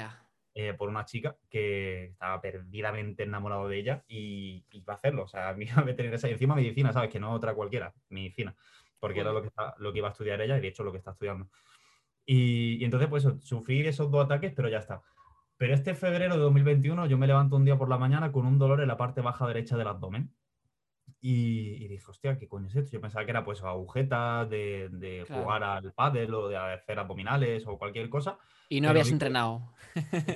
[0.55, 5.23] eh, por una chica que estaba perdidamente enamorado de ella y iba a hacerlo.
[5.23, 7.11] O sea, a mí a tener esa encima medicina, ¿sabes?
[7.11, 8.55] Que no otra cualquiera, medicina,
[8.99, 10.91] porque era lo que, está, lo que iba a estudiar ella y de hecho lo
[10.91, 11.49] que está estudiando.
[12.25, 15.03] Y, y entonces, pues, sufrí esos dos ataques, pero ya está.
[15.57, 18.57] Pero este febrero de 2021 yo me levanto un día por la mañana con un
[18.57, 20.33] dolor en la parte baja derecha del abdomen.
[21.21, 22.91] Y, y dije, hostia, ¿qué coño es esto?
[22.91, 25.43] Yo pensaba que era pues agujetas de, de claro.
[25.43, 28.37] jugar al pádel o de hacer abdominales o cualquier cosa.
[28.69, 29.71] Y no habías entrenado.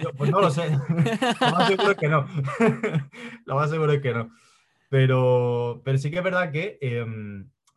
[0.01, 0.69] Yo, pues no lo sé.
[1.41, 2.25] lo más seguro es que no.
[3.45, 4.31] lo más seguro es que no.
[4.89, 7.05] Pero, pero sí que es verdad que eh,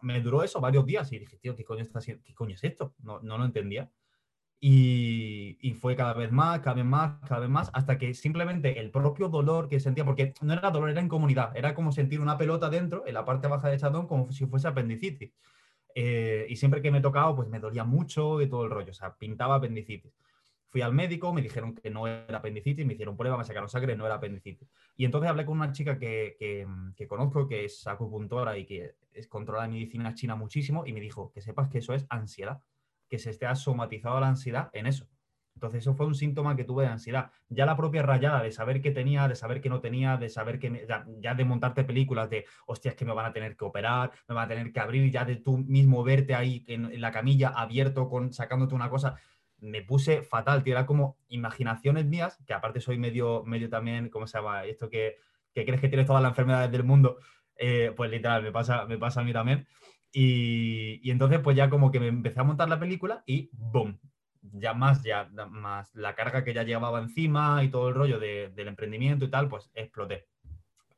[0.00, 2.94] me duró eso varios días y dije, tío, ¿qué coño, está, qué coño es esto?
[3.02, 3.90] No, no lo entendía.
[4.64, 8.78] Y, y, fue cada vez más, cada vez más, cada vez más, hasta que simplemente
[8.78, 12.38] el propio dolor que sentía, porque no era dolor, era incomodidad, era como sentir una
[12.38, 15.32] pelota dentro, en la parte baja del chatón, como si fuese apendicitis.
[15.96, 18.94] Eh, y siempre que me tocaba, pues me dolía mucho y todo el rollo, o
[18.94, 20.12] sea, pintaba apendicitis.
[20.68, 23.96] Fui al médico, me dijeron que no era apendicitis, me hicieron prueba, me sacaron sangre,
[23.96, 24.68] no era apendicitis.
[24.96, 28.94] Y entonces hablé con una chica que, que, que conozco, que es acupuntora y que
[29.12, 32.62] es, controla medicina china muchísimo, y me dijo que sepas que eso es ansiedad
[33.12, 35.06] que se esté somatizado la ansiedad en eso.
[35.54, 37.30] Entonces, eso fue un síntoma que tuve de ansiedad.
[37.50, 40.58] Ya la propia rayada de saber qué tenía, de saber qué no tenía, de saber
[40.58, 43.66] que, me, ya, ya, de montarte películas de, hostias, que me van a tener que
[43.66, 47.12] operar, me van a tener que abrir, ya de tú mismo verte ahí en, la
[47.12, 49.16] camilla abierto, con, sacándote una cosa,
[49.58, 50.72] me puse fatal, tío.
[50.72, 54.64] Era como imaginaciones mías, que aparte soy medio, medio también, ¿cómo se llama?
[54.64, 55.18] Esto que,
[55.52, 57.18] que crees que tienes todas las enfermedades del mundo,
[57.56, 59.66] eh, pues literal, me pasa, me pasa a mí también.
[60.12, 63.98] Y, entonces pues ya como que me empecé a montar la película y ¡boom!
[64.42, 68.50] Ya más, ya más la carga que ya llevaba encima y todo el rollo de,
[68.54, 70.26] del emprendimiento y tal, pues exploté.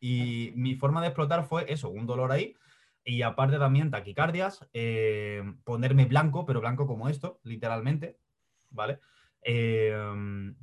[0.00, 2.56] Y mi forma de explotar fue eso, un dolor ahí
[3.04, 8.18] y aparte también taquicardias, eh, ponerme blanco, pero blanco como esto, literalmente,
[8.70, 8.98] ¿vale?
[9.46, 9.94] Eh,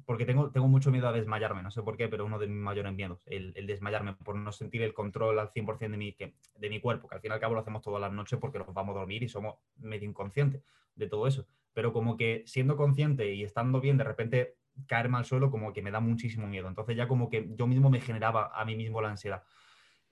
[0.05, 2.57] porque tengo, tengo mucho miedo a desmayarme, no sé por qué, pero uno de mis
[2.57, 6.33] mayores miedos, el, el desmayarme, por no sentir el control al 100% de mi, que,
[6.57, 8.57] de mi cuerpo, que al fin y al cabo lo hacemos todas las noches porque
[8.57, 10.63] nos vamos a dormir y somos medio inconscientes
[10.95, 11.45] de todo eso.
[11.73, 14.55] Pero como que siendo consciente y estando bien, de repente
[14.87, 16.67] caerme al suelo como que me da muchísimo miedo.
[16.67, 19.43] Entonces ya como que yo mismo me generaba a mí mismo la ansiedad.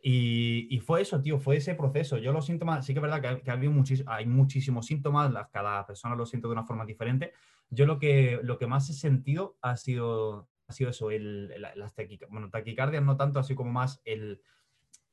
[0.01, 2.17] Y, fue eso, tío, fue ese proceso.
[2.17, 6.25] Yo los síntomas, sí que es verdad que, que hay muchísimos síntomas, cada persona lo
[6.25, 7.33] siente de una forma diferente.
[7.69, 11.93] Yo lo que, lo que más he sentido ha sido, ha sido eso, el, las
[12.29, 14.41] bueno, taquicardias no tanto, así como más el,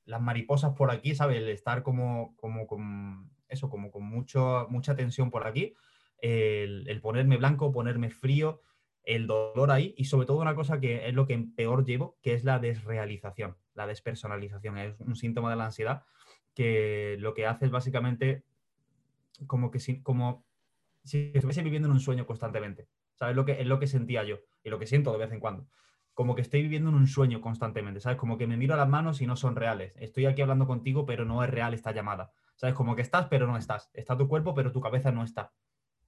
[0.04, 1.38] las mariposas por aquí, ¿sabes?
[1.38, 5.74] El estar como, como con eso, como con mucho, mucha tensión por aquí,
[6.18, 8.62] el, el ponerme blanco, ponerme frío,
[9.02, 12.34] el dolor ahí y sobre todo una cosa que es lo que peor llevo, que
[12.34, 14.78] es la desrealización la despersonalización.
[14.78, 16.02] Es un síntoma de la ansiedad
[16.54, 18.42] que lo que hace es básicamente
[19.46, 20.45] como que como
[21.06, 22.88] si estuviese viviendo en un sueño constantemente.
[23.14, 23.34] ¿Sabes?
[23.34, 25.66] Lo que, es lo que sentía yo y lo que siento de vez en cuando.
[26.12, 28.18] Como que estoy viviendo en un sueño constantemente, ¿sabes?
[28.18, 29.96] Como que me miro a las manos y no son reales.
[29.98, 32.32] Estoy aquí hablando contigo, pero no es real esta llamada.
[32.56, 32.74] ¿Sabes?
[32.74, 33.90] Como que estás, pero no estás.
[33.94, 35.52] Está tu cuerpo, pero tu cabeza no está.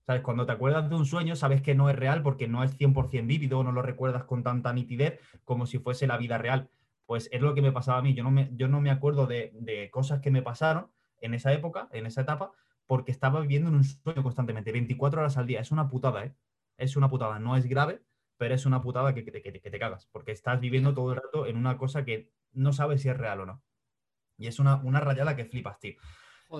[0.06, 0.22] ¿Sabes?
[0.22, 3.26] Cuando te acuerdas de un sueño, sabes que no es real porque no es 100%
[3.26, 6.70] vívido, no lo recuerdas con tanta nitidez como si fuese la vida real
[7.08, 8.12] pues es lo que me pasaba a mí.
[8.12, 10.90] Yo no me, yo no me acuerdo de, cosas que me pasaron
[11.22, 12.52] en esa época, en esa etapa,
[12.88, 15.60] porque estaba viviendo en un sueño constantemente, 24 horas al día.
[15.60, 16.34] Es una putada, ¿eh?
[16.78, 17.38] Es una putada.
[17.38, 18.02] No es grave,
[18.38, 21.58] pero es una putada que, que, te cagas, porque estás viviendo todo el rato en
[21.58, 23.62] una cosa que no sabes si es real o no.
[24.38, 25.96] Y es una, una rayada que flipas, tío.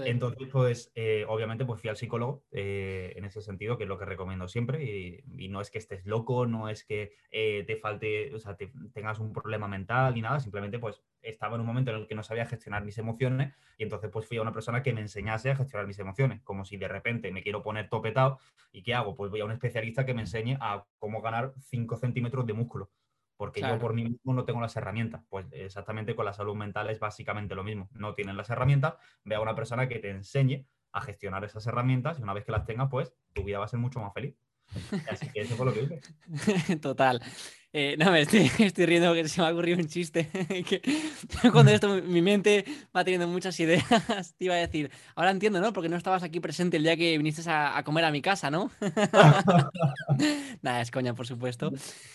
[0.05, 3.99] Entonces, pues, eh, obviamente, pues fui al psicólogo eh, en ese sentido, que es lo
[3.99, 4.85] que recomiendo siempre.
[4.85, 8.57] Y, no es que estés loco, no es que eh, te falte, o sea,
[8.93, 12.15] tengas un problema mental ni nada, simplemente, pues, estaba en un momento en el que
[12.15, 15.51] no sabía gestionar mis emociones y entonces, pues, fui a una persona que me enseñase
[15.51, 16.43] a gestionar mis emociones.
[16.43, 18.39] Como si de repente me quiero poner topetado
[18.73, 19.17] y ¿qué hago?
[19.17, 22.91] Pues voy a un especialista que me enseñe a cómo ganar 5 centímetros de músculo
[23.39, 25.23] porque yo por mí mismo no tengo las herramientas.
[25.31, 27.89] Pues exactamente con la salud mental es básicamente lo mismo.
[27.93, 32.19] No tienen las herramientas, ve a una persona que te enseñe a gestionar esas herramientas
[32.19, 34.35] y una vez que las tengas, pues tu vida va a ser mucho más feliz.
[35.11, 36.77] Así que eso fue lo que hice.
[36.81, 37.21] Total.
[37.71, 40.29] Eh, no, me estoy, riendo porque se me ha ocurrido un chiste.
[40.69, 40.81] que
[41.53, 42.65] cuando esto, mi mente
[42.97, 43.85] va teniendo muchas ideas.
[44.39, 45.73] Te iba a decir, ahora entiendo, ¿no?
[45.73, 48.71] Porque no estabas aquí presente el día que viniste a, comer a mi casa, ¿no?
[50.63, 51.71] Nada, es coña, por supuesto.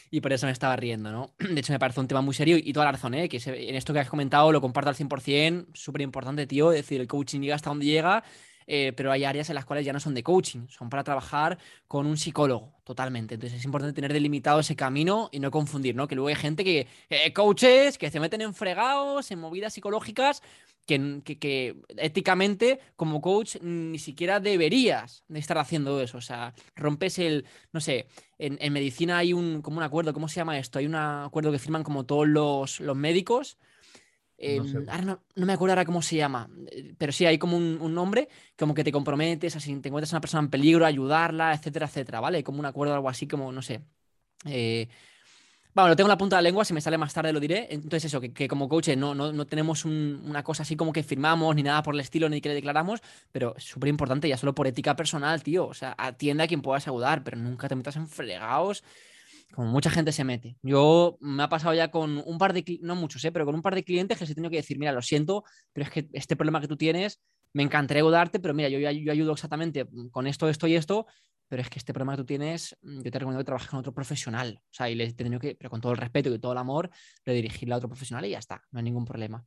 [0.10, 1.34] Y por eso me estaba riendo, ¿no?
[1.38, 3.30] De hecho, me parece un tema muy serio y toda la razón, ¿eh?
[3.30, 5.68] Que en esto que has comentado lo comparto al 100%.
[5.74, 6.72] Súper importante, tío.
[6.72, 8.24] Es decir, el coaching llega hasta donde llega
[8.67, 11.58] eh, pero hay áreas en las cuales ya no son de coaching, son para trabajar
[11.88, 13.36] con un psicólogo, totalmente.
[13.36, 16.08] Entonces es importante tener delimitado ese camino y no confundir, ¿no?
[16.08, 20.41] Que luego hay gente que, eh, coaches, que se meten en fregados, en movidas psicológicas,
[20.86, 26.17] que, que, éticamente como coach ni siquiera deberías de estar haciendo eso.
[26.17, 30.28] O sea, rompes el, no sé, en, en medicina hay un, como un acuerdo, ¿cómo
[30.28, 30.80] se llama esto?
[30.80, 33.58] Hay un acuerdo que firman como todos los, los médicos
[34.63, 37.93] no, ahora no, me acuerdo ahora cómo se llama, eh, pero sí hay como un,
[37.93, 38.27] nombre,
[38.58, 42.19] como que te comprometes, así te encuentras a una persona en peligro, ayudarla, etcétera, etcétera,
[42.19, 42.43] ¿vale?
[42.43, 43.82] Como un acuerdo, algo así, como, no sé.
[44.45, 44.88] Eh,
[45.73, 47.39] bueno, lo tengo en la punta de la lengua, si me sale más tarde lo
[47.39, 47.67] diré.
[47.71, 51.63] Entonces, eso, que, como coach no, no, tenemos una cosa así como que firmamos, ni
[51.63, 53.01] nada por el estilo, ni que le declaramos,
[53.32, 55.65] pero es súper importante, ya solo por ética personal, tío.
[55.65, 58.84] O sea, atiende a quien puedas ayudar, pero nunca te metas en fregados
[59.54, 60.58] como mucha gente se mete.
[60.62, 63.32] Yo me ha pasado ya con un par de, no muchos, ¿eh?
[63.32, 65.44] pero con un par de clientes que se he tenido que decir, mira, lo siento,
[65.72, 67.22] pero es que este problema que tú tienes,
[67.54, 71.06] me encantaría ayudarte, pero mira, yo, yo ayudo exactamente con esto, esto y esto,
[71.48, 73.94] pero es que este problema que tú tienes, yo te recomiendo que trabajes con otro
[73.94, 74.60] profesional.
[74.60, 76.58] O sea, y le he tenido que, pero con todo el respeto y todo el
[76.58, 76.89] amor,
[77.24, 79.46] redirigirle a otro profesional y ya está, no hay ningún problema.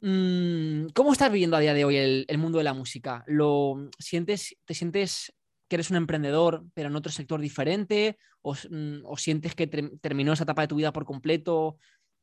[0.00, 3.22] Mm, ¿Cómo estás viviendo a día de hoy el, el, mundo de la música?
[3.26, 5.34] ¿Lo sientes, te sientes
[5.68, 8.18] que eres un emprendedor, pero en otro sector diferente?
[8.42, 11.78] ¿O, mm, sientes que terminó esa etapa de tu vida por completo?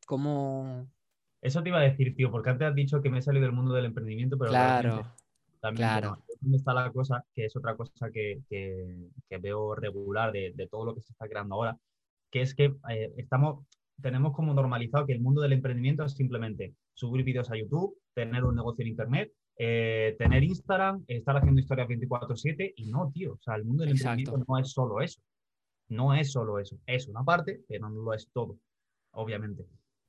[0.06, 0.88] ¿Cómo...?
[1.41, 3.56] Eso te iba a decir, tío, porque antes has dicho que me he salido del
[3.56, 5.13] mundo del emprendimiento, pero claro,
[5.60, 6.23] también claro.
[6.39, 7.25] ¿dónde está la cosa?
[7.36, 8.41] Que es otra cosa que,
[9.41, 11.77] veo regular de, todo lo que se está creando ahora,
[12.32, 13.65] que es que eh, estamos,
[14.01, 18.45] tenemos como normalizado que el mundo del emprendimiento es simplemente subir vídeos a YouTube, tener
[18.45, 23.39] un negocio en Internet eh, tener Instagram, estar haciendo historias 24/7 y no, tío, o
[23.41, 25.21] sea, el mundo del emprendimiento no es solo eso,
[25.89, 28.57] no es solo eso, es una parte, pero no lo es todo,
[29.11, 29.65] obviamente.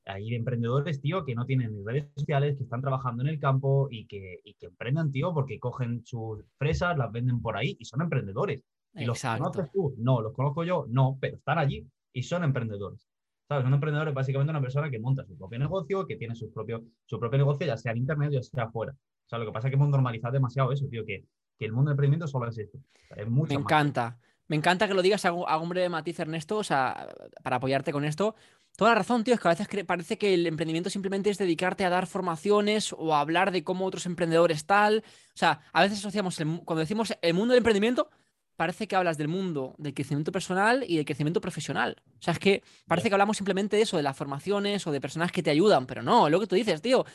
[0.06, 3.88] Hay emprendedores, tío, que no tienen ni redes sociales, que están trabajando en el campo
[3.90, 7.86] y que, y que emprenden, tío, porque cogen sus fresas, las venden por ahí y
[7.86, 8.62] son emprendedores.
[8.94, 9.94] ¿Y los conoces tú?
[9.98, 13.08] No, los conozco yo, no, pero están allí y son emprendedores.
[13.48, 13.66] ¿Sabes?
[13.66, 16.84] Un emprendedor es básicamente una persona que monta su propio negocio, que tiene su propio,
[17.04, 18.94] su propio negocio, ya sea en internet, ya sea afuera.
[19.34, 21.24] Sea, lo que pasa es que hemos normalizado demasiado eso, tío, que,
[21.60, 22.78] el mundo del emprendimiento solo es esto.
[23.16, 24.18] Me encanta.
[24.48, 27.08] Me encanta que lo digas, hago, un breve matiz, Ernesto, o sea,
[27.42, 28.34] para apoyarte con esto.
[28.76, 31.84] Toda la razón, tío, es que a veces parece que el emprendimiento simplemente es dedicarte
[31.84, 35.04] a dar formaciones o a hablar de cómo otros emprendedores tal.
[35.28, 38.10] O sea, a veces asociamos, cuando decimos el mundo del emprendimiento,
[38.56, 42.02] parece que hablas del mundo del crecimiento personal y del crecimiento profesional.
[42.18, 45.00] O sea, es que parece que hablamos simplemente de eso, de las formaciones o de
[45.00, 47.06] personas que te ayudan, pero no, lo que tú dices, tío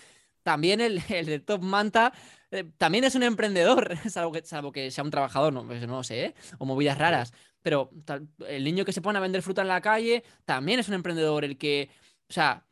[0.44, 2.14] también el, de Top Manta
[2.52, 5.98] eh, también es un emprendedor, salvo que, salvo que sea un trabajador, no, pues no
[5.98, 6.36] lo sé, ¿eh?
[6.58, 7.34] o movidas raras.
[7.62, 7.92] Pero
[8.48, 11.44] el niño que se pone a vender fruta en la calle también es un emprendedor.
[11.44, 11.90] El que,
[12.30, 12.66] o sea,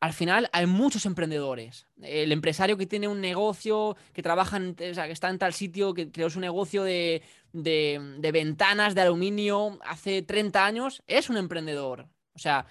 [0.00, 1.86] al final hay muchos emprendedores.
[2.02, 5.52] El empresario que tiene un negocio, que trabaja, en, o sea, que está en tal
[5.52, 11.36] sitio, que creó su negocio de, de, ventanas de aluminio hace 30 años, es un
[11.36, 12.08] emprendedor.
[12.34, 12.66] O sea,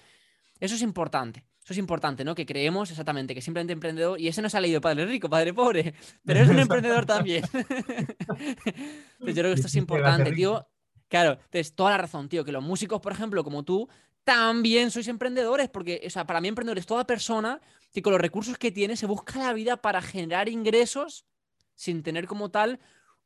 [0.60, 1.44] eso es importante.
[1.66, 2.36] Eso es importante, ¿no?
[2.36, 5.52] Que creemos exactamente que simplemente emprendedor, y ese no se ha leído padre rico, padre
[5.52, 7.42] pobre, pero es un emprendedor también.
[9.18, 10.64] yo creo que esto es importante, tío.
[11.08, 13.88] Claro, tienes toda la razón, tío, que los músicos, por ejemplo, como tú,
[14.22, 17.60] también sois emprendedores, porque, o sea, para mí emprendedor es toda persona
[17.92, 21.26] que con los recursos que tiene se busca la vida para generar ingresos
[21.74, 22.78] sin tener como tal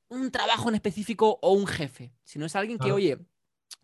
[0.09, 2.14] un trabajo en específico o un jefe.
[2.24, 3.18] Si no es alguien que, oye,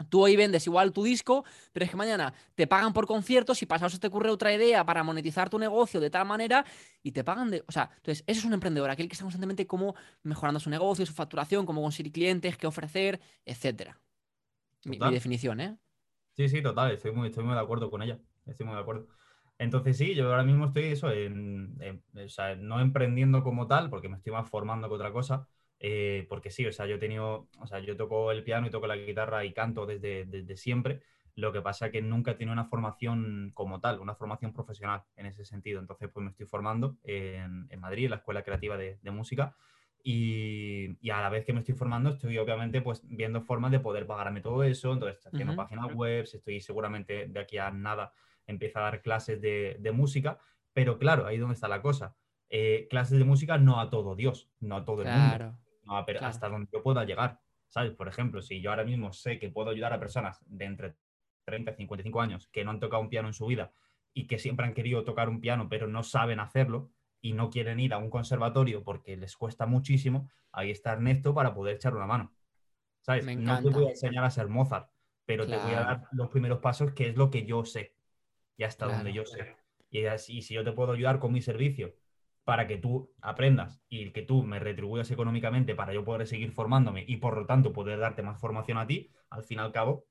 [0.09, 3.67] tú hoy vendes igual tu disco, pero es que mañana te pagan por conciertos y
[3.67, 6.65] pasado se te ocurre otra idea para monetizar tu negocio de tal manera
[7.03, 7.65] y te pagan de...
[7.67, 11.07] O sea, entonces, ese es un emprendedor, aquel que está constantemente como mejorando su negocio,
[11.07, 13.99] su facturación, cómo conseguir clientes, qué ofrecer, etcétera.
[14.85, 15.77] mi definición, ¿eh?
[16.37, 19.09] Sí, sí, total, estoy muy, estoy muy de acuerdo con ella, estoy muy de acuerdo.
[19.59, 24.09] Entonces sí, yo ahora mismo estoy eso, en, o sea, no emprendiendo como tal, porque
[24.11, 25.49] me estoy más formando que otra cosa,
[25.81, 28.71] eh, porque sí, o sea, yo he tenido, o sea, yo toco el piano y
[28.71, 31.03] toco la guitarra y canto desde, desde siempre,
[31.35, 35.03] lo que pasa es que nunca he tenido una formación como tal, una formación profesional
[35.17, 38.77] en ese sentido, entonces pues me estoy formando en, en Madrid, en la Escuela Creativa
[38.77, 39.55] de, de Música,
[40.09, 44.07] y, a la vez que me estoy formando, estoy obviamente pues viendo formas de poder
[44.07, 44.93] pagarme todo eso.
[44.93, 48.13] Entonces, estoy haciendo páginas web, estoy seguramente de aquí a nada
[48.47, 50.39] empieza a dar clases de, música.
[50.73, 52.15] Pero claro, ahí es donde está la cosa.
[52.51, 55.59] Eh, clases de música no a todo Dios, no a todo el mundo.
[55.87, 57.41] No Hasta donde yo pueda llegar.
[57.69, 57.93] ¿Sabes?
[57.93, 60.97] Por ejemplo, si yo ahora mismo sé que puedo ayudar a personas de entre
[61.45, 63.73] 30 y 55 años que no han tocado un piano en su vida
[64.13, 66.91] y que siempre han querido tocar un piano pero no saben hacerlo,
[67.27, 71.55] y no quieren ir a un conservatorio porque les cuesta muchísimo, ahí está Ernesto para
[71.55, 72.33] poder echar una mano.
[73.01, 73.25] ¿Sabes?
[73.37, 74.91] no te voy a enseñar a ser Mozart,
[75.25, 77.95] pero te voy a dar los primeros pasos, que es lo que yo sé,
[78.57, 79.57] y hasta donde yo sé.
[79.91, 81.95] Y, y si yo te puedo ayudar con mi servicio
[82.47, 87.05] para que tú aprendas y que tú me retribuyas económicamente para yo poder seguir formándome
[87.09, 90.05] y por lo tanto poder darte más formación a ti, al fin y al cabo,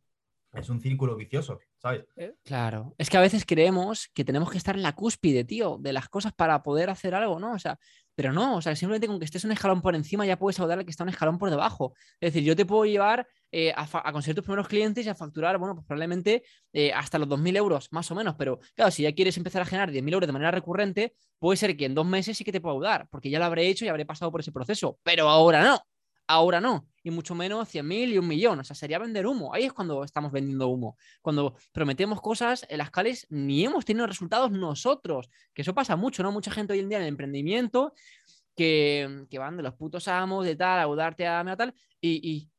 [0.52, 2.04] es un círculo vicioso, ¿sabes?
[2.18, 5.78] Eh, claro, es que a veces creemos que tenemos que estar en la cúspide, tío,
[5.80, 7.54] de las cosas para poder hacer algo, ¿no?
[7.54, 7.80] O sea,
[8.16, 10.80] pero no, o sea, simplemente con que estés un escalón por encima ya puedes ayudar
[10.80, 11.94] al que está un escalón por debajo.
[12.20, 13.26] Es decir, yo te puedo llevar
[13.58, 17.30] eh, a, conseguir tus primeros clientes y a facturar, bueno, pues probablemente eh, hasta los
[17.30, 20.28] 2.000 euros, más o menos, pero claro, si ya quieres empezar a generar 10.000 euros
[20.28, 23.30] de manera recurrente, puede ser que en dos meses sí que te pueda ayudar, porque
[23.30, 25.80] ya lo habré hecho y habré pasado por ese proceso, pero ahora no.
[26.28, 28.60] Ahora no, y mucho menos 100.000 y un millón.
[28.60, 29.54] O sea, sería vender humo.
[29.54, 30.98] Ahí es cuando estamos vendiendo humo.
[31.22, 35.30] Cuando prometemos cosas en las cuales ni hemos tenido resultados nosotros.
[35.54, 36.32] Que eso pasa mucho, ¿no?
[36.32, 37.94] Mucha gente hoy en día en el emprendimiento
[38.56, 42.50] que, van de los putos amos, de tal, a udarte a, tal, y,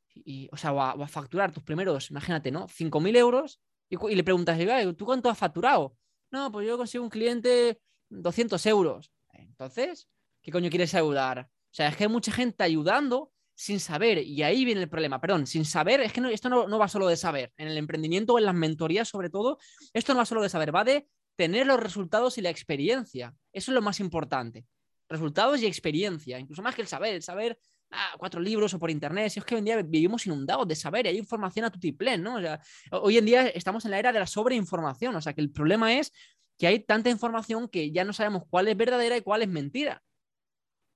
[0.51, 2.67] o sea, va a, facturar tus primeros, imagínate, ¿no?
[2.67, 4.57] 5.000 euros y, y, le preguntas,
[4.97, 5.95] ¿tú cuánto has facturado?
[6.31, 9.11] No, pues yo consigo un cliente 200 euros.
[9.33, 10.07] Entonces,
[10.41, 11.49] ¿qué coño quieres ayudar?
[11.49, 15.19] O sea, es que hay mucha gente ayudando sin saber, y ahí viene el problema,
[15.19, 18.37] perdón, sin saber, es que esto no, va solo de saber, en el emprendimiento o
[18.37, 19.57] en las mentorías sobre todo,
[19.93, 23.71] esto no va solo de saber, va de tener los resultados y la experiencia, eso
[23.71, 24.67] es lo más importante,
[25.09, 27.57] resultados y experiencia, incluso más que el saber, el saber
[27.91, 30.75] ah, cuatro libros o por internet, si es que hoy en día vivimos inundados de
[30.75, 32.35] saber y hay información a tu tiplén, ¿no?
[32.35, 32.59] O sea,
[32.91, 35.93] hoy en día estamos en la era de la sobreinformación, o sea que el problema
[35.93, 36.13] es
[36.57, 40.03] que hay tanta información que ya no sabemos cuál es verdadera y cuál es mentira.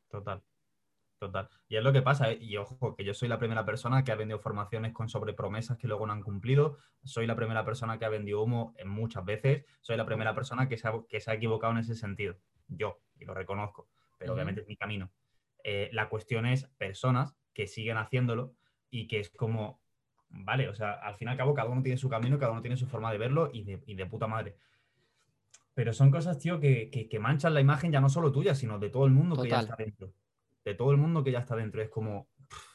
[0.10, 0.44] Total.
[1.20, 1.48] Total.
[1.70, 2.40] Y es lo que pasa, ¿eh?
[2.42, 5.88] y ojo, que yo soy la primera persona que ha vendido formaciones con sobrepromesas que
[5.88, 9.64] luego no han cumplido, soy la primera persona que ha vendido humo en muchas veces,
[9.82, 12.38] soy la primera persona que se ha, que se ha equivocado en ese sentido.
[12.68, 15.12] Yo, y lo reconozco, pero obviamente es mi camino.
[15.64, 18.54] Eh, la cuestión es personas que siguen haciéndolo
[18.90, 19.82] y que es como,
[20.30, 22.62] vale, o sea, al fin y al cabo cada uno tiene su camino, cada uno
[22.62, 24.56] tiene su forma de verlo y de, y de puta madre.
[25.74, 28.90] Pero son cosas, tío, que, que, manchan la imagen ya no solo tuya, sino de
[28.90, 30.14] todo el mundo que ya está dentro
[30.64, 31.82] de todo el mundo que ya está dentro.
[31.82, 32.28] Es como,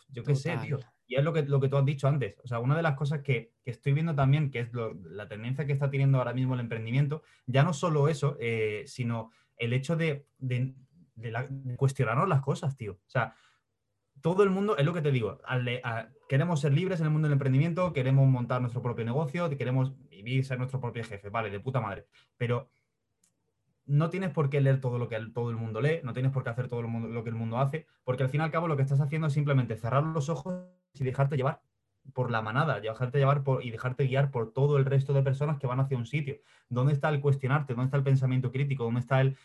[0.08, 0.78] yo qué sé, tío.
[1.08, 2.40] Y es lo que, lo que tú has dicho antes.
[2.42, 5.72] O sea, una de las cosas que, estoy viendo también, que es la tendencia que
[5.72, 10.26] está teniendo ahora mismo el emprendimiento, ya no solo eso, eh, sino el hecho de,
[11.76, 12.92] cuestionarnos las cosas, tío.
[12.92, 13.34] O sea,
[14.20, 15.40] todo el mundo, es lo que te digo,
[16.28, 20.44] queremos ser libres en el mundo del emprendimiento, queremos montar nuestro propio negocio, queremos vivir,
[20.44, 22.06] ser nuestro propio jefe, vale, de puta madre.
[22.36, 22.68] Pero
[23.86, 26.42] no tienes por qué leer todo lo que todo el mundo lee, no tienes por
[26.42, 28.76] qué hacer todo lo, que el mundo hace, porque al fin y al cabo lo
[28.76, 30.54] que estás haciendo es simplemente cerrar los ojos
[30.94, 31.62] y dejarte llevar
[32.12, 35.66] por la manada, dejarte llevar y dejarte guiar por todo el resto de personas que
[35.66, 36.38] van hacia un sitio.
[36.68, 37.74] ¿Dónde está el cuestionarte?
[37.74, 38.84] ¿Dónde está el pensamiento crítico?
[38.84, 39.36] ¿Dónde está el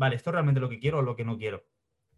[0.00, 1.62] vale, esto es realmente lo que quiero o lo que no quiero.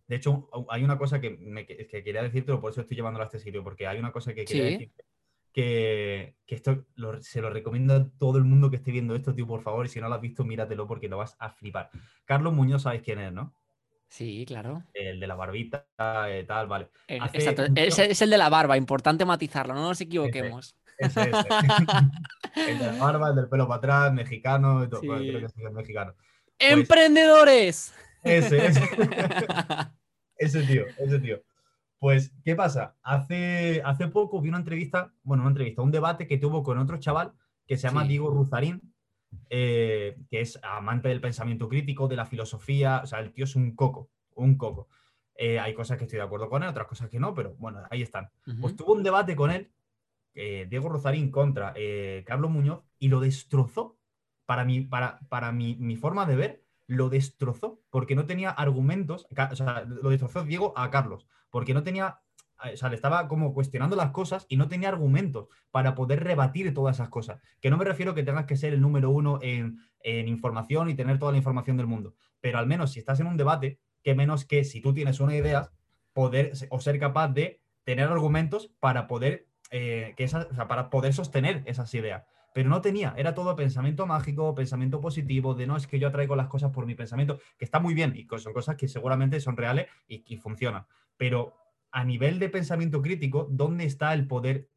[0.07, 3.27] De hecho, hay una cosa que, me, que quería decirte, por eso estoy llevándolo a
[3.27, 4.93] este sitio, porque hay una cosa que quería decir
[5.53, 6.87] que, esto
[7.21, 9.89] se lo recomiendo a todo el mundo que esté viendo esto, tío, por favor, y
[9.89, 11.91] si no lo has visto, míratelo porque lo vas a flipar.
[12.25, 13.53] Carlos Muñoz, ¿sabes quién es, no?
[14.09, 14.85] Sí, claro.
[14.95, 15.87] El de la barbita,
[16.29, 16.91] eh, tal, vale.
[17.09, 20.77] Eh, exacto, es, el de la barba, importante matizarlo, no nos equivoquemos.
[20.99, 21.31] Ese, ese,
[22.71, 26.15] el de la barba, el del pelo para atrás, mexicano, todo, creo que es mexicano.
[26.63, 27.93] Pues ¡Emprendedores!
[28.23, 28.81] Ese, ese.
[30.37, 31.43] ese tío, ese tío.
[31.99, 32.97] Pues, ¿qué pasa?
[33.03, 36.99] Hace, hace poco vi una entrevista, bueno, una entrevista, un debate que tuvo con otro
[36.99, 37.33] chaval
[37.67, 38.95] que se llama Diego Ruzarín,
[39.51, 43.57] eh, que es amante del pensamiento crítico, de la filosofía, o sea, el tío es
[43.57, 44.89] un coco, un coco.
[45.35, 47.83] Eh, hay cosas que estoy de acuerdo con él, otras cosas que no, pero bueno,
[47.91, 48.31] ahí están.
[48.61, 49.73] Pues tuvo un debate con él,
[50.35, 51.75] eh, Diego Ruzarín contra
[52.25, 53.92] Carlos Muñoz, y lo destrozó.
[54.53, 59.27] Para, mí, para, para mi, mi forma de ver, lo destrozó porque no tenía argumentos,
[59.51, 62.21] o sea, lo destrozó Diego a Carlos, porque no tenía,
[62.71, 66.75] o sea, le estaba como cuestionando las cosas y no tenía argumentos para poder rebatir
[66.75, 67.41] todas esas cosas.
[67.63, 71.19] Que no me refiero que tengas que ser el número uno en, información y tener
[71.19, 74.45] toda la información del mundo, pero al menos si estás en un debate, que menos
[74.45, 75.71] que si tú tienes una idea,
[76.13, 80.29] poder o ser capaz de tener argumentos para poder, eh, que
[80.69, 85.67] para poder sostener esas ideas pero no tenía, era todo pensamiento mágico, pensamiento positivo, de
[85.67, 88.27] no es que yo atraigo las cosas por mi pensamiento, que está muy bien y
[88.39, 90.87] son cosas que seguramente son reales y, funcionan,
[91.17, 91.55] pero
[91.91, 94.69] a nivel de pensamiento crítico, ¿dónde está el poder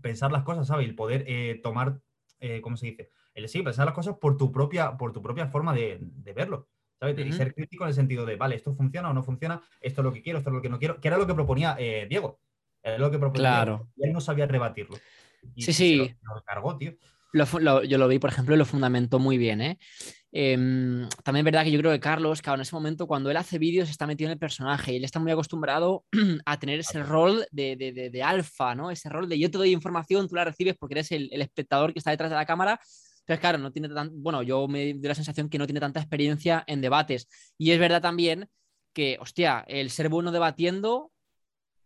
[0.00, 0.88] pensar las cosas, ¿sabes?
[0.88, 2.00] El poder eh, tomar,
[2.40, 3.10] eh, ¿cómo se dice?
[3.34, 6.00] El sí, pensar las cosas por tu propia, por tu propia forma de,
[6.34, 6.68] verlo.
[6.98, 7.18] ¿sabes?
[7.18, 10.04] Y ser crítico en el sentido de, vale, esto funciona o no funciona, esto es
[10.04, 12.06] lo que quiero, esto es lo que no quiero, que era lo que proponía eh,
[12.08, 12.38] Diego.
[12.82, 13.88] Era lo que proponía claro.
[13.96, 14.96] y él no sabía rebatirlo.
[15.56, 16.14] Sí, sí.
[16.22, 16.94] Lo, cargó, tío
[17.32, 19.60] yo lo vi, por ejemplo, y lo fundamentó muy bien.
[19.60, 19.78] ¿eh?
[20.32, 23.36] Em, también es verdad que yo creo que Carlos, que en ese momento, cuando él
[23.36, 26.04] hace vídeos, está metido en el personaje y él está muy acostumbrado
[26.46, 28.90] a tener ese rol de, de, de, alfa, ¿no?
[28.90, 31.98] Ese rol de yo te doy información, tú la recibes porque eres el, espectador que
[31.98, 32.80] está detrás de la cámara.
[33.24, 36.00] Pero claro, no tiene tan, bueno, yo me doy la sensación que no tiene tanta
[36.00, 37.28] experiencia en debates.
[37.56, 38.48] Y es verdad también
[38.92, 41.12] que, hostia, el ser bueno debatiendo,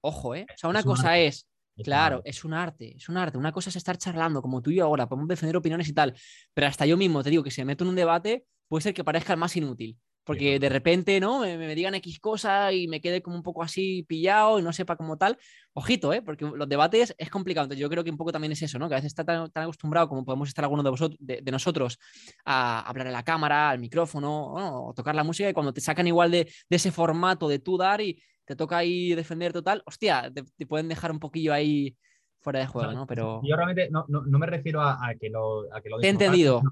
[0.00, 0.46] ojo, ¿eh?
[0.48, 1.46] O sea, una cosa es
[1.82, 3.36] Claro, es un arte, es un arte.
[3.36, 6.14] Una cosa es estar charlando como tú y yo ahora, podemos defender opiniones y tal,
[6.54, 8.94] pero hasta yo mismo te digo que si me meto en un debate puede ser
[8.94, 11.40] que parezca el más inútil, porque de repente, ¿no?
[11.40, 14.96] Me, digan X cosa y me quede como un poco así pillado y no sepa
[14.96, 15.38] como tal.
[15.72, 16.20] Ojito, ¿eh?
[16.20, 17.66] Porque los debates es complicado.
[17.66, 18.88] Entonces yo creo que un poco también es eso, ¿no?
[18.88, 22.00] Que a veces está tan, acostumbrado como podemos estar algunos de, vosotros, de, nosotros
[22.44, 26.08] a hablar a la cámara, al micrófono, o tocar la música y cuando te sacan
[26.08, 30.32] igual de, de ese formato de tú dar y te toca ahí defender total, hostia,
[30.32, 31.96] te, pueden dejar un poquillo ahí
[32.40, 33.06] fuera de juego, ¿no?
[33.06, 33.42] Pero...
[33.44, 36.62] Yo realmente no, me refiero a, que lo, a que lo Te he entendido.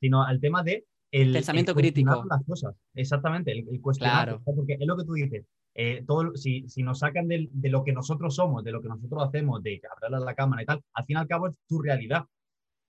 [0.00, 2.24] Sino, al tema de el pensamiento crítico.
[2.28, 2.74] Las cosas.
[2.94, 4.26] Exactamente, el, cuestionar.
[4.26, 4.42] Claro.
[4.44, 5.44] Porque es lo que tú dices.
[5.76, 9.24] Eh, todo, si, si, nos sacan de, lo que nosotros somos, de lo que nosotros
[9.24, 11.80] hacemos, de hablar a la cámara y tal, al fin y al cabo es tu
[11.80, 12.24] realidad.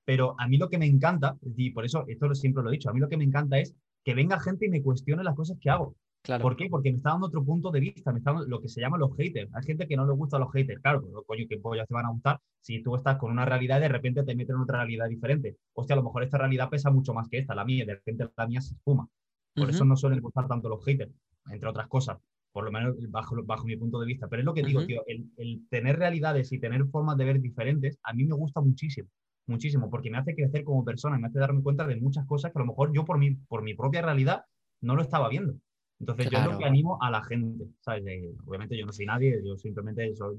[0.05, 2.89] Pero a mí lo que me encanta, y por eso esto siempre lo he dicho,
[2.89, 5.57] a mí lo que me encanta es que venga gente y me cuestione las cosas
[5.59, 5.95] que hago.
[6.41, 6.67] ¿Por qué?
[6.69, 8.97] Porque me está dando otro punto de vista, me está dando lo que se llama
[8.97, 9.53] los haters.
[9.53, 12.05] Hay gente que no le gusta los haters, claro, pero coño, que ya te van
[12.05, 14.77] a gustar si tú estás con una realidad y de repente te meten en otra
[14.77, 15.57] realidad diferente.
[15.73, 17.95] Hostia, a lo mejor esta realidad pesa mucho más que esta, la mía, y de
[17.95, 19.07] repente la mía se espuma.
[19.53, 21.13] Por eso no suelen gustar tanto los haters,
[21.49, 22.17] entre otras cosas,
[22.51, 24.27] por lo menos bajo, bajo mi punto de vista.
[24.27, 27.39] Pero es lo que digo, tío, el, el tener realidades y tener formas de ver
[27.39, 29.09] diferentes, a mí me gusta muchísimo
[29.47, 32.59] muchísimo, porque me hace crecer como persona, me hace darme cuenta de muchas cosas que
[32.59, 34.45] a lo mejor yo por mi, por mi propia realidad
[34.81, 35.55] no lo estaba viendo.
[35.99, 38.03] Entonces yo lo que animo a la gente, ¿sabes?
[38.45, 40.37] obviamente yo no soy nadie, yo simplemente soy,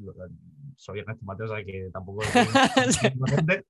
[0.76, 1.64] soy Ernesto Mateo, ¿sabes?
[1.64, 2.44] Que tampoco soy
[3.18, 3.64] corriente,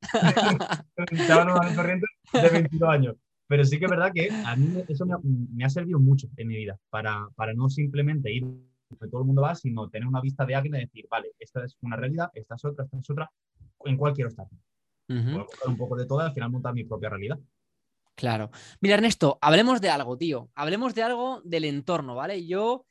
[1.77, 3.17] corriente de 22 años.
[3.49, 6.57] Pero sí que es verdad que a mí eso me ha, servido mucho en mi
[6.57, 10.45] vida, para, para no simplemente ir donde todo el mundo va, sino tener una vista
[10.45, 13.31] de alguien y decir, vale, esta es una realidad, esta es otra, esta es otra,
[13.85, 14.47] en cuál quiero estar.
[15.07, 17.39] Puedo un poco de todo y al final montar mi propia realidad.
[18.17, 18.51] Claro.
[18.81, 20.51] Mira, Ernesto, hablemos de algo, tío.
[20.55, 22.47] Hablemos de algo del entorno, ¿vale?
[22.47, 22.87] Yo,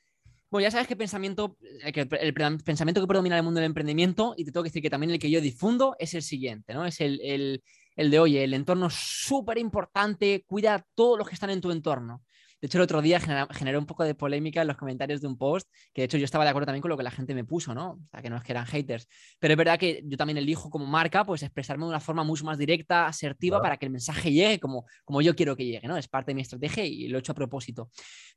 [0.52, 4.36] bueno, ya sabes qué pensamiento, el, el, pensamiento que predomina en el mundo del emprendimiento,
[4.38, 6.86] y te tengo que decir que también el que yo difundo es el siguiente, ¿no?
[6.86, 7.64] Es el, el,
[7.96, 11.62] el de, oye, el entorno es súper importante, cuida a todos los que están en
[11.62, 12.24] tu entorno.
[12.62, 15.38] De hecho, el otro día generó un poco de polémica en los comentarios de un
[15.38, 17.44] post, que de hecho yo estaba de acuerdo también con lo que la gente me
[17.44, 17.92] puso, ¿no?
[17.92, 19.08] O sea, que no es que eran haters.
[19.40, 22.46] Pero es verdad que yo también elijo como marca, pues expresarme de una forma mucho
[22.46, 25.96] más directa, asertiva, para que el mensaje llegue como, como yo quiero que llegue, ¿no?
[25.96, 27.90] Es parte de mi estrategia y lo he hecho a propósito.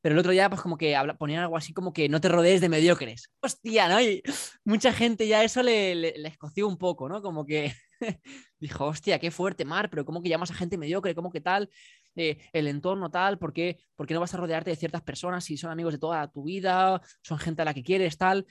[0.03, 2.61] Pero el otro día, pues como que ponían algo así como que no te rodees
[2.61, 3.31] de mediocres.
[3.41, 3.99] Hostia, ¿no?
[4.01, 4.23] Y
[4.65, 7.23] mucha gente ya eso le, le, escoció un poco, ¿no?
[7.23, 7.73] Como que
[8.59, 11.14] dijo, hostia, qué fuerte, Mar, pero ¿cómo que llamas a gente mediocre?
[11.14, 11.70] ¿Cómo que tal?
[12.18, 15.44] eh, el entorno tal, ¿por qué, ¿por qué no vas a rodearte de ciertas personas
[15.44, 18.46] si son amigos de toda tu vida, son gente a la que quieres, tal?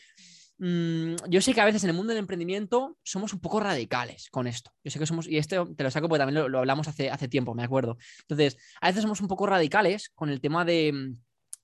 [0.59, 4.29] Mm, yo sé que a veces en el mundo del emprendimiento somos un poco radicales
[4.31, 4.71] con esto.
[4.83, 7.27] Yo sé que somos, y esto te lo saco porque también lo, hablamos hace, hace
[7.27, 7.97] tiempo, me acuerdo.
[8.21, 11.13] Entonces, a veces somos un poco radicales con el tema de,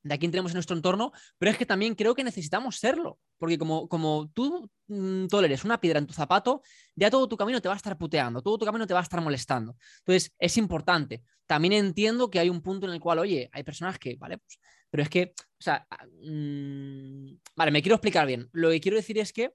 [0.04, 3.20] de a quién tenemos en nuestro entorno, pero es que también creo que necesitamos serlo,
[3.38, 6.62] porque como, como tú mm, toleres una piedra en tu zapato,
[6.96, 9.04] ya todo tu camino te va a estar puteando, todo tu camino te va a
[9.04, 9.76] estar molestando.
[10.00, 11.24] Entonces, es importante.
[11.46, 14.60] También entiendo que hay un punto en el cual, oye, hay personas que, vale, pues,
[14.90, 18.50] pero es que, o sea, ah, mm, vale, me quiero explicar bien.
[18.52, 19.54] Lo que quiero decir es que,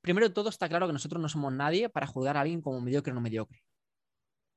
[0.00, 2.80] primero de todo, está claro que nosotros no somos nadie para juzgar a alguien como
[2.80, 3.62] mediocre o no mediocre.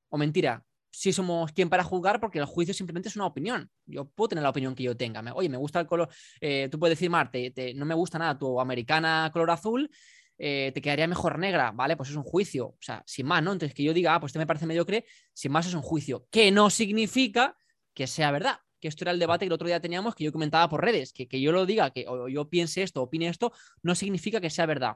[0.09, 3.69] O mentira, si somos quien para juzgar, porque el juicio simplemente es una opinión.
[3.85, 5.23] Yo puedo tener la opinión que yo tenga.
[5.33, 6.09] Oye, me gusta el color,
[6.41, 9.89] eh, tú puedes decir, Marte, no me gusta nada tu americana color azul,
[10.37, 11.97] eh, te quedaría mejor negra, ¿vale?
[11.97, 13.51] Pues es un juicio, o sea, sin más, ¿no?
[13.51, 16.27] Entonces que yo diga, ah, pues este me parece mediocre, sin más es un juicio,
[16.31, 17.57] que no significa
[17.93, 18.59] que sea verdad.
[18.79, 21.11] Que esto era el debate que el otro día teníamos, que yo comentaba por redes,
[21.11, 23.51] que, que yo lo diga, que yo piense esto, opine esto,
[23.83, 24.95] no significa que sea verdad.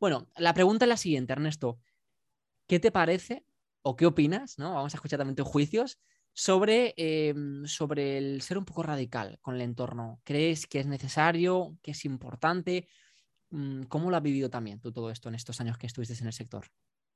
[0.00, 1.78] Bueno, la pregunta es la siguiente, Ernesto.
[2.66, 3.44] ¿Qué te parece
[3.82, 4.74] o qué opinas, ¿no?
[4.74, 5.98] Vamos a escuchar también tus juicios
[6.32, 10.20] sobre, em, sobre el ser un poco radical con el entorno.
[10.24, 12.88] ¿Crees que es necesario, que es importante?
[13.50, 16.26] Mm, ¿Cómo lo has vivido también tú todo esto en estos años que estuviste en
[16.26, 16.66] el sector?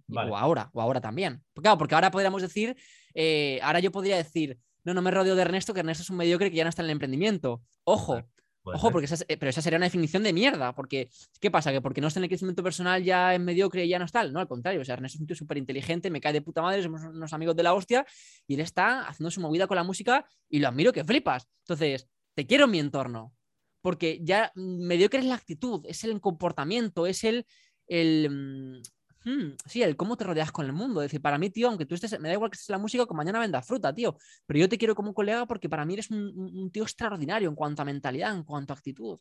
[0.09, 1.45] O ahora, o ahora también.
[1.55, 2.77] Claro, porque ahora podríamos decir,
[3.15, 6.17] eh, ahora yo podría decir, no, no me rodeo de Ernesto, que Ernesto es un
[6.17, 7.63] mediocre que ya no está en el emprendimiento.
[7.85, 8.23] Ojo,
[8.65, 11.11] Ojo, porque esa, eh, pero esa sería una definición de mierda, porque
[11.41, 11.73] ¿qué pasa?
[11.73, 14.25] Que porque no está en el crecimiento personal ya es mediocre y ya no está,
[14.25, 16.63] no, al contrario, o sea, Ernesto es un tío súper inteligente, me cae de puta
[16.63, 18.07] madre, somos unos amigos de la hostia,
[18.47, 21.49] y él está haciendo su movida con la música y lo admiro que flipas.
[21.65, 23.35] Entonces, te quiero en mi entorno,
[23.81, 27.47] porque ya mediocre es la actitud, es el comportamiento, es el,
[27.89, 28.83] el, mm,
[29.25, 31.01] Hmm, sí, el cómo te rodeas con el mundo.
[31.01, 32.79] Es decir, para mí, tío, aunque tú estés, me da igual que estés en la
[32.79, 34.17] música, que mañana venda fruta, tío.
[34.47, 37.83] Pero yo te quiero como colega porque para mí eres un, tío extraordinario en cuanto
[37.83, 39.19] a mentalidad, en cuanto a actitud,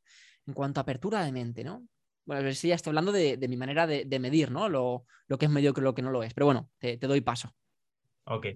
[0.47, 1.88] en cuanto a apertura de mente, ¿no?
[2.26, 4.70] Bueno, a ver si ya estoy hablando de, mi manera de, medir, ¿no?
[4.70, 5.06] Lo,
[5.39, 6.34] que es medio que lo que no lo es.
[6.34, 7.54] Pero bueno, te, doy paso.
[8.26, 8.47] Ok.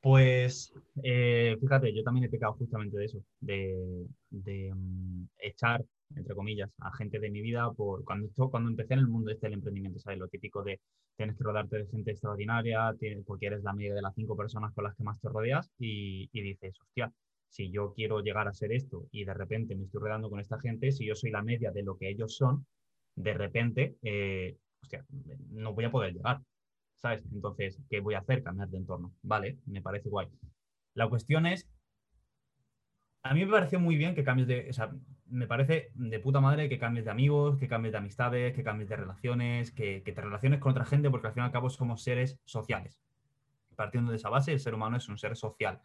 [0.00, 0.72] Pues
[1.02, 6.94] eh, fíjate, yo también he pecado justamente de eso, de, mm, echar entre comillas, a
[6.96, 10.18] gente de mi vida por cuando, cuando empecé en el mundo este del emprendimiento, ¿sabes?
[10.18, 10.80] Lo típico de
[11.16, 12.94] tienes que rodarte de gente extraordinaria
[13.26, 16.28] porque eres la media de las cinco personas con las que más te rodeas y,
[16.32, 17.12] dices, hostia,
[17.48, 20.58] si yo quiero llegar a ser esto y de repente me estoy rodeando con esta
[20.60, 22.66] gente, si yo soy la media de lo que ellos son,
[23.14, 25.04] de repente, eh, hostia,
[25.50, 26.40] no voy a poder llegar,
[26.96, 27.24] ¿sabes?
[27.32, 28.42] Entonces, ¿qué voy a hacer?
[28.42, 29.14] Cambiar de entorno.
[29.22, 30.28] Vale, me parece guay.
[30.94, 31.66] La cuestión es
[33.26, 34.72] a mí me pareció muy bien que cambies de,
[35.28, 38.88] me parece de puta madre que cambies de amigos, que cambies de amistades, que cambies
[38.88, 42.02] de relaciones, que, te relaciones con otra gente, porque al fin y al cabo somos
[42.02, 43.00] seres sociales.
[43.74, 45.80] Partiendo de esa base, el ser humano es un ser social.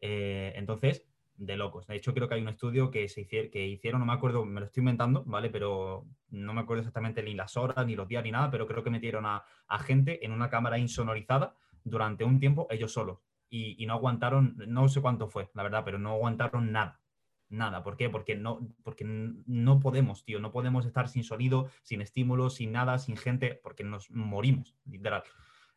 [0.00, 1.06] Eh, entonces,
[1.36, 1.86] de locos.
[1.86, 4.60] De hecho, creo que hay un estudio que, se hicieron, que no me acuerdo, me
[4.60, 5.50] lo estoy inventando, ¿vale?
[5.50, 8.84] Pero no me acuerdo exactamente ni las horas, ni los días, ni nada, pero creo
[8.84, 13.18] que metieron a, a gente en una cámara insonorizada durante un tiempo ellos solos
[13.54, 17.00] y, no aguantaron, no sé cuánto fue, la verdad, pero no aguantaron nada.
[17.48, 17.82] Nada.
[17.82, 18.08] ¿Por qué?
[18.08, 20.40] Porque no, porque no podemos, tío.
[20.40, 25.22] No podemos estar sin sonido, sin estímulos, sin nada, sin gente, porque nos morimos, literal.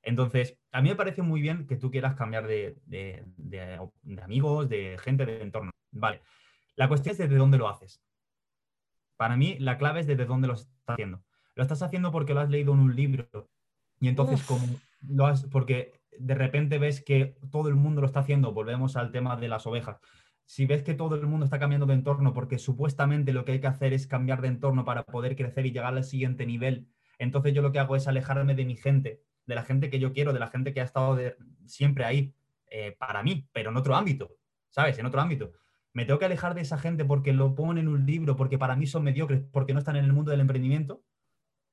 [0.01, 4.69] Entonces, a mí me parece muy bien que tú quieras cambiar de, de, de, amigos,
[4.69, 5.71] de gente, de entorno.
[5.91, 6.21] Vale.
[6.75, 8.01] La cuestión es desde dónde lo haces.
[9.17, 11.23] Para mí, la clave es desde dónde lo estás haciendo.
[11.55, 13.49] Lo estás haciendo porque lo has leído en un libro.
[13.99, 14.65] Y entonces, como
[15.01, 19.11] lo has, porque de repente ves que todo el mundo lo está haciendo, volvemos al
[19.11, 19.99] tema de las ovejas.
[20.47, 23.59] Si ves que todo el mundo está cambiando de entorno porque supuestamente lo que hay
[23.59, 26.87] que hacer es cambiar de entorno para poder crecer y llegar al siguiente nivel,
[27.19, 30.13] entonces yo lo que hago es alejarme de mi gente, de la gente que yo
[30.13, 31.19] quiero, de la gente que ha estado
[31.65, 32.33] siempre ahí
[32.71, 34.37] eh, para mí, pero en otro ámbito,
[34.69, 34.97] ¿sabes?
[34.97, 35.51] En otro ámbito.
[35.93, 38.75] Me tengo que alejar de esa gente porque lo ponen en un libro, porque para
[38.75, 41.03] mí son mediocres, porque no están en el mundo del emprendimiento.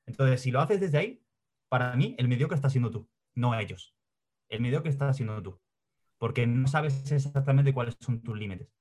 [0.06, 1.22] Entonces, si lo haces desde ahí,
[1.68, 3.94] para mí el mediocre está siendo tú, no ellos
[4.48, 5.60] el medio que estás haciendo tú,
[6.24, 8.72] porque no sabes exactamente cuáles son tus límites.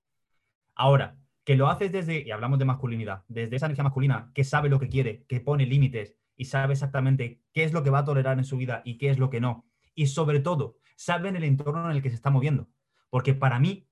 [0.76, 4.70] Ahora, que lo haces desde, y hablamos de masculinidad, desde esa energía masculina que sabe
[4.70, 8.06] lo que quiere, que pone límites y sabe exactamente qué es lo que va a
[8.06, 9.66] tolerar en su vida y qué es lo que no.
[9.94, 12.70] Y sobre todo, sabe en el entorno en el que se está moviendo.
[13.10, 13.89] Porque para mí,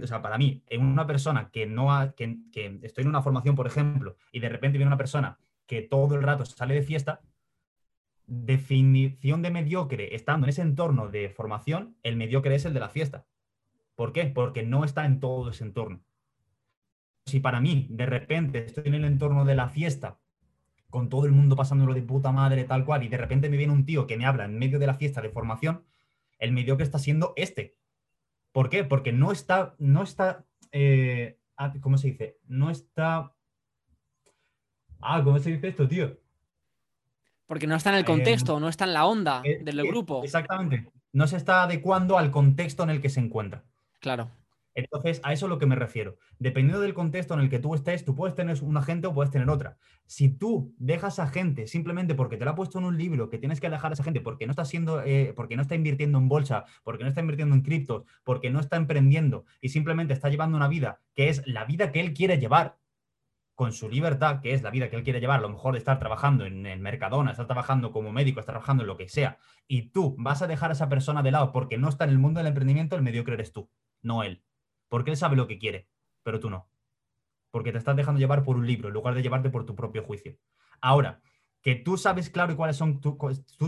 [0.00, 2.38] o sea, para mí, en una persona que no ha, que
[2.80, 5.36] estoy en una formación, por ejemplo, y de repente viene una persona
[5.66, 7.22] que todo el rato sale de fiesta,
[8.26, 12.88] definición de mediocre, estando en ese entorno de formación, el mediocre es el de la
[12.88, 13.26] fiesta.
[13.94, 14.26] ¿Por qué?
[14.26, 16.02] Porque no está en todo ese entorno.
[17.24, 20.20] Si para mí, de repente, estoy en el entorno de la fiesta,
[20.90, 23.72] con todo el mundo pasándolo de puta madre, tal cual, y de repente me viene
[23.72, 25.84] un tío que me habla en medio de la fiesta de formación,
[26.38, 27.76] El mediocre está siendo este.
[28.52, 28.84] ¿Por qué?
[28.84, 32.38] Porque no está, no está, eh, ah, ¿cómo se dice?
[32.46, 33.34] No está...
[35.00, 36.18] Ah, ¿cómo se dice esto, tío?
[37.46, 40.22] Porque no está en el contexto, no está en la onda Eh, del eh, grupo.
[40.24, 40.88] Exactamente.
[41.12, 43.64] No se está adecuando al contexto en el que se encuentra.
[44.00, 44.30] Claro.
[44.76, 46.18] Entonces, a eso es lo que me refiero.
[46.38, 49.32] Dependiendo del contexto en el que tú estés, tú puedes tener una gente o puedes
[49.32, 49.78] tener otra.
[50.04, 53.38] Si tú dejas a gente simplemente porque te lo ha puesto en un libro, que
[53.38, 56.18] tienes que dejar a esa gente porque no está haciendo, eh, porque no está invirtiendo
[56.18, 60.28] en bolsa, porque no está invirtiendo en criptos, porque no está emprendiendo y simplemente está
[60.28, 62.76] llevando una vida que es la vida que él quiere llevar,
[63.56, 65.78] con su libertad, que es la vida que él quiere llevar, a lo mejor de
[65.78, 69.38] estar trabajando en el Mercadona, estar trabajando como médico, estar trabajando en lo que sea,
[69.66, 72.18] y tú vas a dejar a esa persona de lado porque no está en el
[72.18, 73.70] mundo del emprendimiento, el mediocre eres tú,
[74.02, 74.44] no él.
[74.88, 75.88] Porque él sabe lo que quiere,
[76.22, 76.68] pero tú no.
[77.50, 80.04] Porque te estás dejando llevar por un libro en lugar de llevarte por tu propio
[80.04, 80.36] juicio.
[80.82, 81.22] Ahora,
[81.66, 83.18] que tú sabes claro y cuáles son, tú,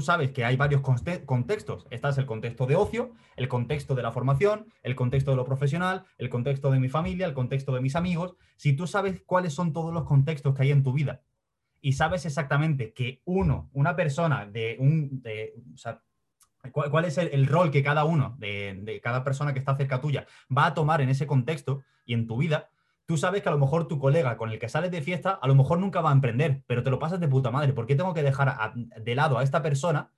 [0.02, 1.84] sabes que hay varios conte- contextos.
[1.90, 6.04] Está el contexto de ocio, el contexto de la formación, el contexto de lo profesional,
[6.16, 8.36] el contexto de mi familia, el contexto de mis amigos.
[8.56, 11.22] Si tú sabes cuáles son todos los contextos que hay en tu vida
[11.80, 15.54] y sabes exactamente que uno, una persona de un, de,
[16.70, 20.24] cuál, cuál es el, rol que cada uno, de cada persona que está cerca tuya,
[20.56, 22.70] va a tomar en ese contexto y en tu vida,
[23.08, 25.48] tú sabes que a lo mejor tu colega con el que sales de fiesta, a
[25.48, 27.72] lo mejor nunca va a emprender, pero te lo pasas de puta madre.
[27.72, 30.12] ¿Por qué tengo que dejar de lado a esta persona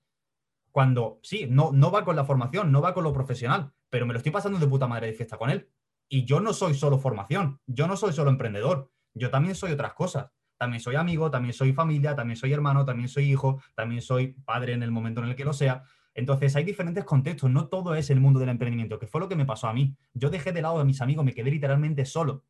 [0.72, 4.12] cuando, sí, no, no va con la formación, no va con lo profesional, pero me
[4.12, 5.70] lo estoy pasando de puta madre de fiesta con él?
[6.08, 9.94] Y yo no soy solo formación, yo no soy solo emprendedor, yo también soy otras
[9.94, 10.32] cosas.
[10.58, 14.72] También soy amigo, también soy familia, también soy hermano, también soy hijo, también soy padre
[14.72, 15.84] en el momento en el que lo sea.
[16.12, 19.36] Entonces hay diferentes contextos, no todo es el mundo del emprendimiento, que fue lo que
[19.36, 19.96] me pasó a mí.
[20.12, 22.44] Yo dejé de lado a mis amigos, me quedé literalmente solo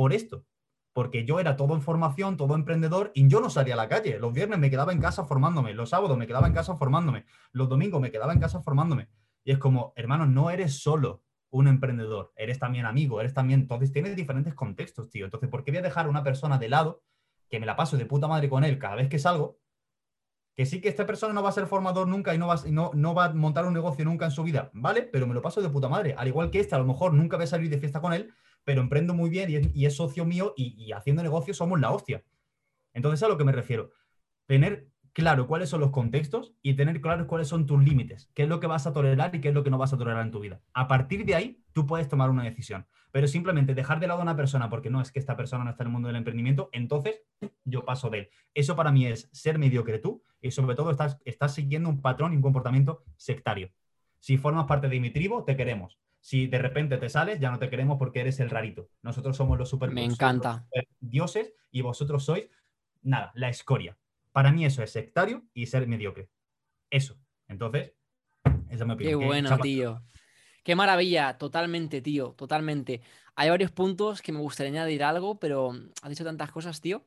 [0.00, 0.46] por esto,
[0.94, 4.18] porque yo era todo en formación, todo emprendedor y yo no salía a la calle.
[4.18, 7.68] Los viernes me quedaba en casa formándome, los sábados me quedaba en casa formándome, los
[7.68, 9.10] domingos me quedaba en casa formándome.
[9.44, 13.92] Y es como, hermano, no eres solo un emprendedor, eres también amigo, eres también, entonces
[13.92, 15.26] tienes diferentes contextos, tío.
[15.26, 17.02] Entonces, ¿por qué voy a dejar a una persona de lado
[17.50, 19.58] que me la paso de puta madre con él cada vez que salgo?
[20.56, 22.90] Que sí que esta persona no va a ser formador nunca y no va, no,
[22.94, 25.02] no va a montar un negocio nunca en su vida, ¿vale?
[25.02, 26.14] Pero me lo paso de puta madre.
[26.16, 28.32] Al igual que este, a lo mejor nunca voy a salir de fiesta con él,
[28.64, 32.24] pero emprendo muy bien y es, socio mío y, haciendo negocios somos la hostia.
[32.92, 33.92] Entonces, a lo que me refiero,
[34.46, 38.48] tener claro cuáles son los contextos y tener claro cuáles son tus límites, qué es
[38.48, 40.30] lo que vas a tolerar y qué es lo que no vas a tolerar en
[40.30, 40.60] tu vida.
[40.72, 44.22] A partir de ahí, tú puedes tomar una decisión, pero simplemente dejar de lado a
[44.22, 46.68] una persona porque no es que esta persona no está en el mundo del emprendimiento,
[46.72, 47.22] entonces
[47.64, 48.28] yo paso de él.
[48.54, 52.32] Eso para mí es ser mediocre tú y sobre todo estás, estás siguiendo un patrón
[52.32, 53.70] y un comportamiento sectario.
[54.20, 55.98] Si formas parte de mi tribu, te queremos.
[56.20, 58.88] Si de repente te sales, ya no te queremos porque eres el rarito.
[59.02, 60.64] Nosotros somos los super Me encanta.
[60.64, 62.48] super dioses y vosotros sois,
[63.02, 63.96] nada, la escoria.
[64.32, 66.28] Para mí eso es sectario y ser mediocre.
[66.90, 67.16] Eso.
[67.48, 67.92] Entonces,
[68.68, 69.20] esa es mi Qué opinión.
[69.20, 70.02] ¿Qué- bueno, tío.
[70.62, 73.00] Qué maravilla, totalmente, tío, totalmente.
[73.34, 77.06] Hay varios puntos que me gustaría añadir algo, pero has dicho tantas cosas, tío,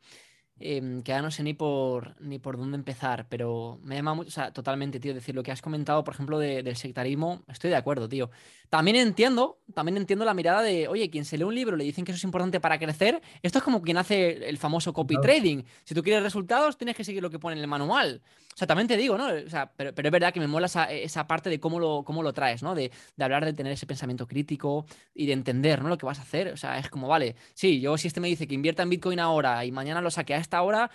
[0.60, 4.30] em, que ya no sé ni por, ni por dónde empezar, pero me llama mucho,
[4.30, 7.70] o sea, totalmente, tío, decir lo que has comentado, por ejemplo, de- del sectarismo, estoy
[7.72, 8.30] de acuerdo, tío.
[8.70, 12.06] También entiendo, también entiendo la mirada de, oye, quien se lee un libro le dicen
[12.06, 15.64] que eso es importante para crecer, esto es como quien hace el famoso copy trading.
[15.84, 18.22] Si tú quieres resultados, tienes que seguir lo que pone en el manual.
[18.54, 19.28] O sea, también te digo, ¿no?
[19.28, 22.04] O sea, pero, pero es verdad que me mola esa, esa parte de cómo lo,
[22.06, 22.76] cómo lo traes, ¿no?
[22.76, 25.90] De, de hablar de tener ese pensamiento crítico y de entender, ¿no?
[25.90, 26.50] Lo que vas a hacer.
[26.50, 29.20] O sea, es como, vale, sí, yo si este me dice que invierta en Bitcoin
[29.20, 30.90] ahora y mañana lo saque a esta hora,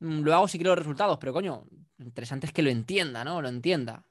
[0.00, 1.64] mm, lo hago si quiero los resultados, pero coño,
[1.98, 3.42] interesante es que lo entienda, ¿no?
[3.42, 4.04] Lo entienda.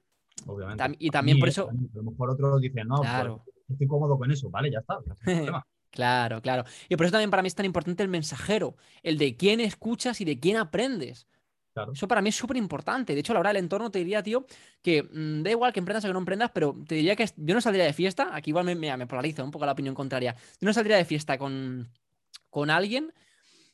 [0.46, 0.96] Obviamente.
[1.00, 3.44] Y también por eso- A lo mejor otros dicen, no, pues, Claro.
[3.70, 4.50] estoy cómodo con eso.
[4.50, 4.98] Vale, ya está.
[5.24, 5.66] problema.
[5.92, 6.64] Claro, claro.
[6.88, 10.22] Y por eso también para mí es tan importante el mensajero, el de quién escuchas
[10.22, 11.28] y de quién aprendes.
[11.74, 11.94] Claro.
[11.94, 13.14] Eso para mí es súper importante.
[13.14, 14.46] De hecho, a la hora del entorno te diría, tío,
[14.82, 17.54] que mm, da igual que emprendas o que no emprendas, pero te diría que yo
[17.56, 20.36] no saldría de fiesta, aquí igual me, me, me polariza un poco la opinión contraria,
[20.60, 21.90] yo no saldría de fiesta con,
[22.50, 23.14] con alguien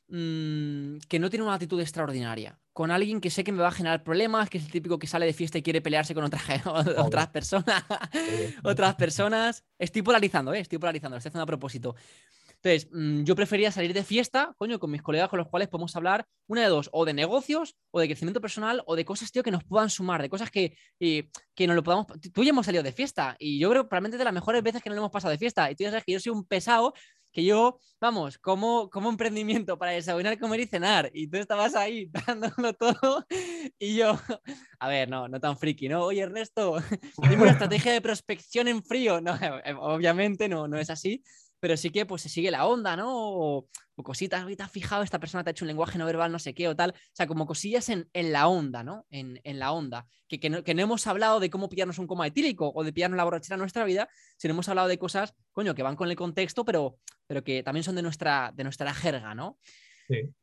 [0.07, 3.71] mm, que no tiene una actitud extraordinaria, con alguien que sé que me va a
[3.71, 6.39] generar problemas, que es el típico que sale de fiesta y quiere pelearse con otra
[6.97, 7.83] otras personas,
[8.63, 9.63] otras personas.
[9.79, 10.59] Estoy polarizando, ¿eh?
[10.59, 11.95] Estoy polarizando, lo estoy haciendo a propósito.
[12.67, 15.95] Entonces, mm, yo prefería salir de fiesta, coño, con mis colegas con los cuales podemos
[15.95, 19.41] hablar, una de dos, o de negocios, o de crecimiento personal, o de cosas, tío,
[19.41, 22.07] que nos puedan sumar, de cosas que, eh, que nos lo podamos.
[22.33, 24.83] Tú y hemos salido de fiesta, y yo creo que probablemente de las mejores veces
[24.83, 25.71] que nos lo hemos pasado de fiesta.
[25.71, 26.93] Y tú ya sabes que yo soy un pesado,
[27.31, 32.09] que yo, vamos, como, como emprendimiento para desayunar, comer y cenar, y tú estabas ahí
[32.27, 33.25] dándolo todo,
[33.79, 34.19] y yo,
[34.79, 36.03] a ver, no, no tan friki, ¿no?
[36.03, 36.77] Oye, Ernesto,
[37.29, 39.21] dime una estrategia de prospección en frío.
[39.21, 39.37] No,
[39.79, 41.23] obviamente no, no es así.
[41.59, 43.07] Pero sí que pues se sigue la onda, ¿no?
[43.09, 43.69] O,
[44.03, 46.53] cositas, te has fijado, esta persona te ha hecho un lenguaje no verbal, no sé
[46.53, 46.91] qué o tal.
[46.91, 49.05] O sea, como cosillas en, la onda, ¿no?
[49.09, 50.07] En, la onda.
[50.27, 53.23] Que, que, no, hemos hablado de cómo pillarnos un coma etílico o de pillarnos la
[53.23, 56.63] borrachera en nuestra vida, sino hemos hablado de cosas, coño, que van con el contexto,
[56.63, 59.57] pero, pero que también son de nuestra, de nuestra jerga, ¿no?
[60.07, 60.33] Sí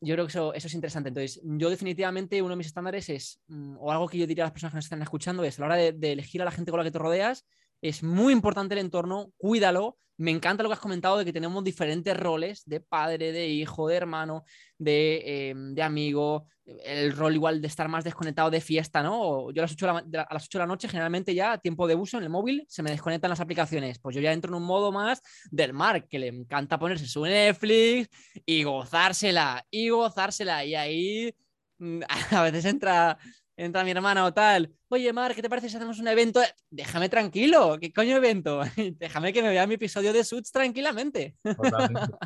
[0.00, 1.08] yo creo que eso, eso, es interesante.
[1.08, 4.46] Entonces, yo definitivamente uno de mis estándares es, mm, o algo que yo diría a
[4.46, 6.70] las personas que nos están escuchando, es a la hora de, elegir a la gente
[6.70, 7.46] con la que te rodeas,
[7.82, 9.98] es muy importante el entorno, cuídalo.
[10.18, 13.86] Me encanta lo que has comentado de que tenemos diferentes roles de padre, de hijo,
[13.88, 14.44] de hermano,
[14.78, 16.48] de, em, amigo,
[16.84, 19.50] el rol igual de estar más desconectado de fiesta, ¿no?
[19.52, 21.86] Yo a las, 8 de la, a las 8 de la noche, generalmente ya, tiempo
[21.86, 23.98] de uso en el móvil, se me desconectan las aplicaciones.
[23.98, 27.22] Pues yo ya entro en un modo más del mar, que le encanta ponerse su
[27.22, 28.08] Netflix
[28.44, 30.64] y gozársela, y gozársela.
[30.64, 31.34] Y ahí
[31.78, 32.00] mm,
[32.30, 33.18] a veces entra
[33.56, 36.40] entra mi hermana o tal, oye, Mar, ¿qué te parece si hacemos un evento?
[36.70, 38.60] Déjame tranquilo, ¿qué coño evento?
[38.98, 41.36] Déjame que me vea mi episodio de Suits tranquilamente.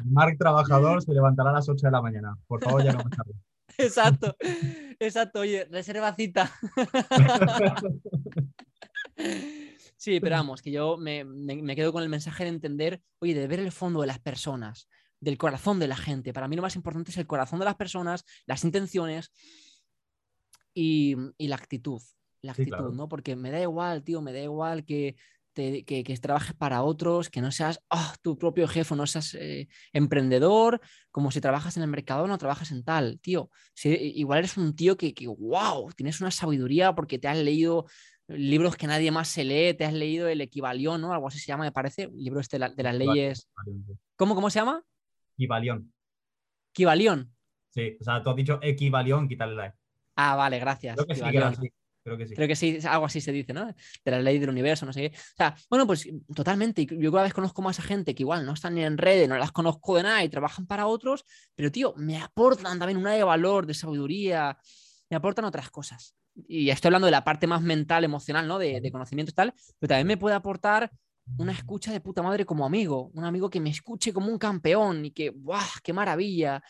[0.04, 2.36] Mark trabajador se levantará a las 8 de la mañana.
[2.46, 3.32] Por favor, ya no me tarde.
[3.78, 4.36] Exacto,
[4.98, 6.52] exacto, oye, reserva cita.
[9.96, 13.46] Sí, pero vamos, que yo me, me, quedo con el mensaje de entender, oye, de
[13.46, 14.88] ver el fondo de las personas,
[15.20, 16.32] del corazón de la gente.
[16.32, 19.30] Para mí lo más importante es el corazón de las personas, las intenciones
[20.74, 22.00] y, la actitud.
[22.42, 23.08] La actitud, ¿no?
[23.08, 25.16] Porque me da igual, tío, me da igual que,
[25.52, 29.68] te, que, trabajes para otros, que no seas ah, tu propio jefe, no seas eh,
[29.92, 33.50] emprendedor, como si trabajas en el mercado no trabajas en tal, tío.
[33.74, 37.86] Si, igual eres un tío que, que, wow, tienes una sabiduría porque te has leído
[38.28, 41.12] libros que nadie más se lee, te has leído el equivalión, ¿no?
[41.12, 43.48] Algo así se llama, me parece, libro este de, las leyes.
[44.16, 44.82] ¿Cómo, ¿Cómo se llama?
[45.36, 45.92] Equivalión.
[46.72, 47.34] Equivalión.
[47.70, 49.74] Sí, o sea, tú has dicho equivalión, quítale la e.
[50.22, 50.96] Ah, vale, gracias.
[50.96, 52.34] Creo que sí, Creo que sí.
[52.34, 53.66] Creo que sí, algo así se dice, ¿no?
[53.66, 55.16] De la ley del universo, no sé qué.
[55.16, 56.86] O sea, bueno, pues totalmente.
[56.86, 59.36] Yo cada vez conozco más a gente que igual no están ni en redes, no
[59.38, 63.24] las conozco de nada y trabajan para otros, pero tío, me aportan también una de
[63.24, 64.56] valor, de sabiduría,
[65.08, 66.14] me aportan otras cosas.
[66.48, 68.58] Y estoy hablando de la parte más mental, emocional, ¿no?
[68.58, 70.90] De, de conocimiento y tal, pero también me puede aportar
[71.38, 75.04] una escucha de puta madre como amigo, un amigo que me escuche como un campeón
[75.04, 75.66] y que, ¡guau!
[75.82, 76.62] ¡Qué maravilla!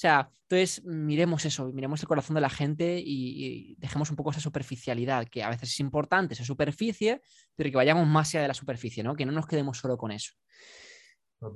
[0.00, 4.30] O sea, entonces miremos eso, miremos el corazón de la gente y, dejemos un poco
[4.30, 7.20] esa superficialidad, que a veces es importante, esa superficie,
[7.54, 9.14] pero que vayamos más allá de la superficie, ¿no?
[9.14, 10.32] Que no nos quedemos solo con eso.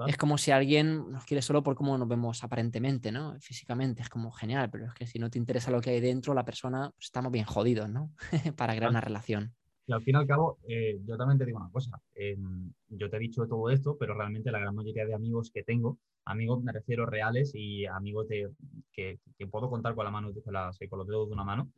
[0.07, 3.35] Es como si alguien nos quiere solo por cómo nos vemos aparentemente, ¿no?
[3.41, 6.35] Físicamente, es como genial, pero es que si no te interesa lo que hay dentro,
[6.35, 8.13] la persona, pues estamos bien jodidos, ¿no?
[8.59, 9.55] Para crear una relación.
[9.87, 11.99] Y al fin y al cabo, eh, yo también te digo una cosa.
[12.15, 15.63] Em, yo te he dicho todo esto, pero realmente la gran mayoría de amigos que
[15.63, 18.51] tengo, amigos me refiero reales y amigos de,
[18.93, 19.19] que,
[19.51, 21.71] puedo contar con la mano, con, la, con los dedos de una mano,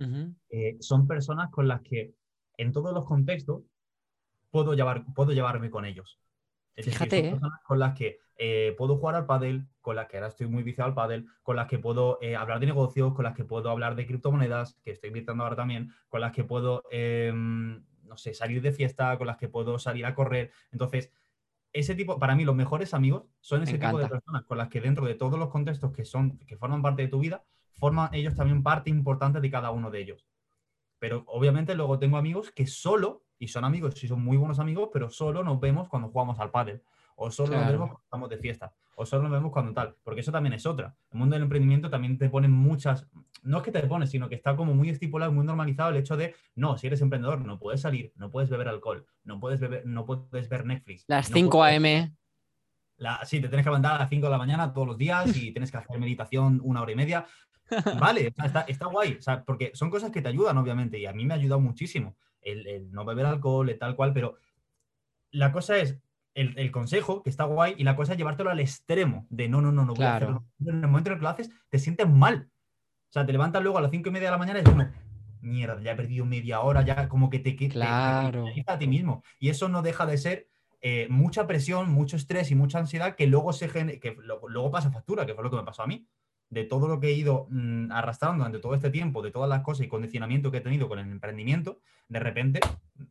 [0.51, 2.13] eh, son personas con las que
[2.57, 3.63] en todos los contextos
[4.51, 6.19] puedo, llevar, puedo llevarme con ellos.
[6.77, 7.31] Fíjate, son ¿eh?
[7.31, 8.19] personas con las que
[8.77, 11.69] puedo jugar al pádel, con las que ahora estoy muy viciado al pádel, con las
[11.69, 15.43] que puedo hablar de negocios, con las que puedo hablar de criptomonedas, que estoy invirtiendo
[15.43, 19.49] ahora también, con las que puedo em, no sé, salir de fiesta, con las que
[19.49, 20.53] puedo salir a correr.
[20.73, 21.13] Entonces,
[21.79, 24.81] ese tipo, para mí, los mejores amigos son ese tipo de personas con las que
[24.81, 28.35] dentro de todos los contextos que son, que forman parte de tu vida, forman ellos
[28.35, 30.27] también parte importante de cada uno de ellos.
[30.99, 34.89] Pero obviamente luego tengo amigos que solo, y son amigos, y son muy buenos amigos,
[34.91, 36.83] pero solo nos vemos cuando jugamos al pádel
[37.17, 40.23] o solo nos vemos cuando estamos de fiesta, o solo nos vemos cuando tal, porque
[40.23, 40.97] eso también es otra.
[41.11, 43.07] El mundo del emprendimiento también te pone muchas,
[43.43, 46.17] no es que te pone, sino que está como muy estipulado, muy normalizado el hecho
[46.17, 49.85] de, no, si eres emprendedor, no puedes salir, no puedes beber alcohol, no puedes, beber,
[49.87, 51.05] no puedes ver Netflix.
[51.09, 52.17] Las 5 a.m.
[52.97, 55.37] La, sí, te tienes que levantar a las 5 de la mañana todos los días
[55.37, 57.27] y tienes que hacer meditación una hora y media.
[58.01, 61.13] Vale, está, está, guay, o sea, porque son cosas que te ayudan, obviamente, y a
[61.13, 64.37] mí me ha ayudado muchísimo el, el no beber alcohol, el tal cual, pero
[65.33, 65.99] la cosa es,
[66.37, 69.73] el, consejo, que está guay, y la cosa es llevártelo al extremo de no, no,
[69.73, 70.45] no, no voy a hacerlo.
[70.61, 72.51] En el momento en el que lo haces, te sientes mal.
[73.09, 74.69] O sea, te levantas luego a las cinco y media de la mañana y es
[74.69, 74.87] como,
[75.41, 78.45] mierda, ya he perdido media hora, ya como que te, claro.
[78.67, 79.23] a ti mismo.
[79.39, 80.49] Y eso no deja de ser
[80.83, 84.17] eh, mucha presión, mucho estrés y mucha ansiedad que luego, se que
[84.47, 86.07] luego pasa factura, que fue lo que me pasó a mí
[86.51, 89.63] de todo lo que he ido mm, arrastrando durante todo este tiempo, de todas las
[89.63, 92.61] cosas y condicionamiento que he tenido con el emprendimiento, de repente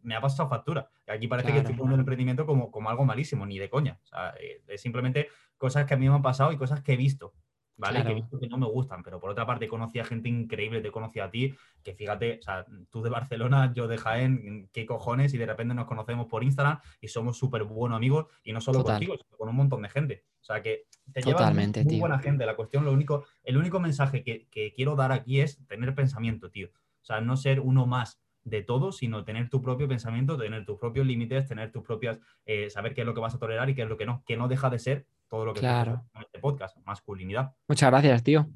[0.02, 0.90] me ha pasado factura.
[1.08, 4.00] Aquí parece que estoy poniendo el emprendimiento como, como algo malísimo, ni de coña.
[4.04, 5.28] O sea, eh, es simplemente
[5.58, 7.34] cosas que a mí me han pasado y cosas que he visto.
[7.78, 8.04] ¿Vale?
[8.04, 10.82] Que he visto que no me gustan, pero por otra parte conocí a gente increíble,
[10.82, 11.54] te conocí a ti,
[11.84, 15.74] que fíjate, o sea, tú de Barcelona, yo de Jaén, qué cojones, y de repente
[15.74, 19.50] nos conocemos por Instagram y somos súper buenos amigos, y no solo contigo, sino con
[19.50, 20.24] un montón de gente.
[20.42, 22.46] O sea, que te Totalmente, muy, buena gente.
[22.46, 26.70] La cuestión, lo único, el único mensaje que, quiero dar aquí es tener pensamiento, tío.
[27.02, 30.78] O sea, no ser uno más de todo, sino tener tu propio pensamiento, tener tus
[30.78, 33.76] propios límites, tener tus propias, eh, saber qué es lo que vas a tolerar y
[33.76, 36.06] qué es lo que no, que no deja de ser todo lo que claro.
[36.14, 37.54] en este podcast, masculinidad.
[37.68, 38.48] Muchas gracias, tío.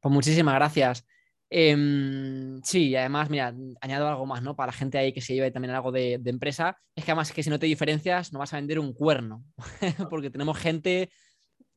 [0.00, 1.06] Pues muchísimas gracias.
[1.50, 4.54] Em, sí, además, mira, añado algo más, ¿no?
[4.54, 7.32] Para la gente ahí que se lleve también algo de, de empresa, es que además
[7.32, 9.44] que si no te diferencias, no vas a vender un cuerno,
[10.10, 11.10] porque tenemos gente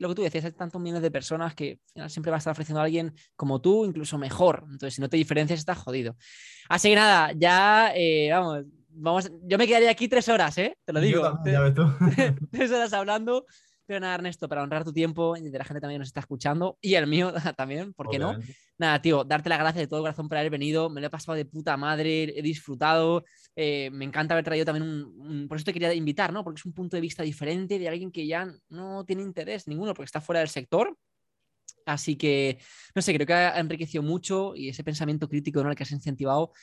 [0.02, 2.39] lo que tú decías, hay tantos millones de personas que al final siempre va a
[2.39, 4.64] estar ofreciendo a alguien como tú, incluso mejor.
[4.64, 6.16] Entonces, si no te diferencias, estás jodido.
[6.70, 10.77] Así que nada, ya, eh, vamos, vamos, yo me quedaría aquí tres horas, ¿eh?
[10.85, 11.39] Te lo digo.
[12.51, 13.45] tres horas hablando.
[13.85, 16.77] Pero nada, Ernesto, para honrar tu tiempo y de la gente también nos está escuchando
[16.79, 18.37] y el mío también, ¿por qué no?
[18.77, 20.89] Nada, tío, darte las gracias de todo corazón por haber venido.
[20.89, 23.25] Me lo he pasado de puta madre, he disfrutado.
[23.53, 26.43] Eh, me encanta haber traído también un, Por eso te quería invitar, ¿no?
[26.43, 29.93] Porque es un punto de vista diferente de alguien que ya no tiene interés ninguno
[29.93, 30.95] porque está fuera del sector.
[31.85, 32.59] Así que,
[32.95, 35.69] no sé, creo que ha enriquecido mucho y ese pensamiento crítico ¿no?
[35.69, 36.53] el que has incentivado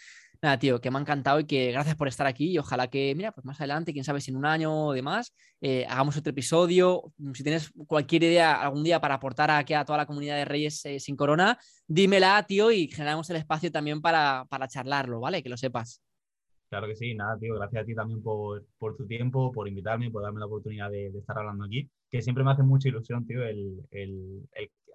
[0.43, 3.15] nada, tío, que me ha encantado y que gracias por estar aquí y ojalá que,
[3.17, 6.31] mira, pues más adelante, quién sabe si en un año o demás, eh, hagamos otro
[6.31, 7.13] episodio.
[7.35, 10.85] Si tienes cualquier idea algún día para aportar aquí a toda la comunidad de Reyes
[10.87, 15.43] eh, sin Corona, dímela, tío, y generamos el espacio también para, para charlarlo, ¿vale?
[15.43, 16.03] Que lo sepas.
[16.69, 20.11] Claro que sí, nada, tío, gracias a ti también por, por tu tiempo, por invitarme,
[20.11, 23.43] por darme la oportunidad de, estar hablando aquí, que siempre me hace mucha ilusión, tío,
[23.43, 24.47] el, el,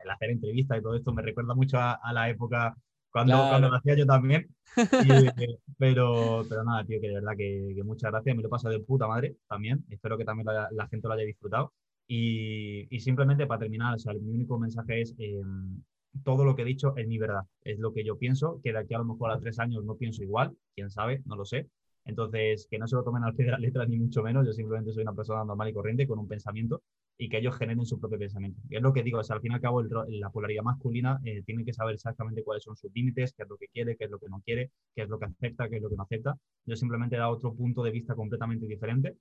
[0.07, 2.75] hacer entrevistas y todo esto, me recuerda mucho a la época
[3.13, 4.47] cuando, cuando lo hacía yo también.
[5.77, 8.35] pero, pero nada, tío, que de verdad que, muchas gracias.
[8.35, 9.85] Me lo paso de puta madre también.
[9.89, 11.73] Espero que también la, gente lo haya disfrutado.
[12.07, 15.83] Y, y, simplemente para terminar, o sea, mi único mensaje es em,
[16.23, 17.43] todo lo que he dicho es mi verdad.
[17.63, 19.95] Es lo que yo pienso, que de aquí a lo mejor a tres años no
[19.95, 21.69] pienso igual, quién sabe, no lo sé.
[22.05, 24.45] Entonces, que no se lo tomen al pie de la letra ni mucho menos.
[24.45, 26.81] Yo simplemente soy una persona normal y corriente con un pensamiento
[27.17, 28.59] y que ellos generen su propio pensamiento.
[28.69, 31.43] Y es lo que digo, es al fin y al cabo la polaridad masculina eh,
[31.45, 34.11] tiene que saber exactamente cuáles son sus límites, qué es lo que quiere, qué es
[34.11, 36.35] lo que no quiere, qué es lo que acepta, qué es lo que no acepta.
[36.65, 39.17] Yo simplemente dado otro punto de vista completamente diferente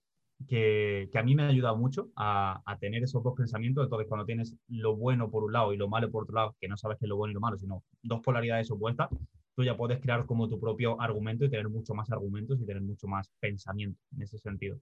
[0.48, 3.84] que, que a mí me ha ayudado mucho a, a, tener esos dos pensamientos.
[3.84, 6.68] Entonces, cuando tienes lo bueno por un lado y lo malo por otro lado, que
[6.68, 9.10] no sabes qué es lo bueno y lo malo, sino dos polaridades opuestas,
[9.54, 12.82] tú ya puedes crear como tu propio argumento y tener mucho más argumentos y tener
[12.82, 14.78] mucho más pensamiento en ese sentido.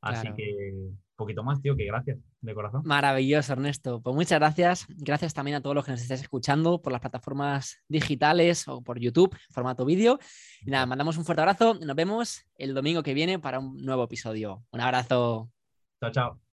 [0.00, 2.82] Así que un poquito más, tío, que gracias de corazón.
[2.84, 4.00] Maravilloso, Ernesto.
[4.00, 4.86] Pues muchas gracias.
[4.88, 8.98] Gracias también a todos los que nos estáis escuchando por las plataformas digitales o por
[8.98, 10.18] YouTube, formato vídeo.
[10.62, 13.84] Y nada, mandamos un fuerte abrazo y nos vemos el domingo que viene para un
[13.84, 14.64] nuevo episodio.
[14.70, 15.50] Un abrazo.
[16.00, 16.40] Chao, chao.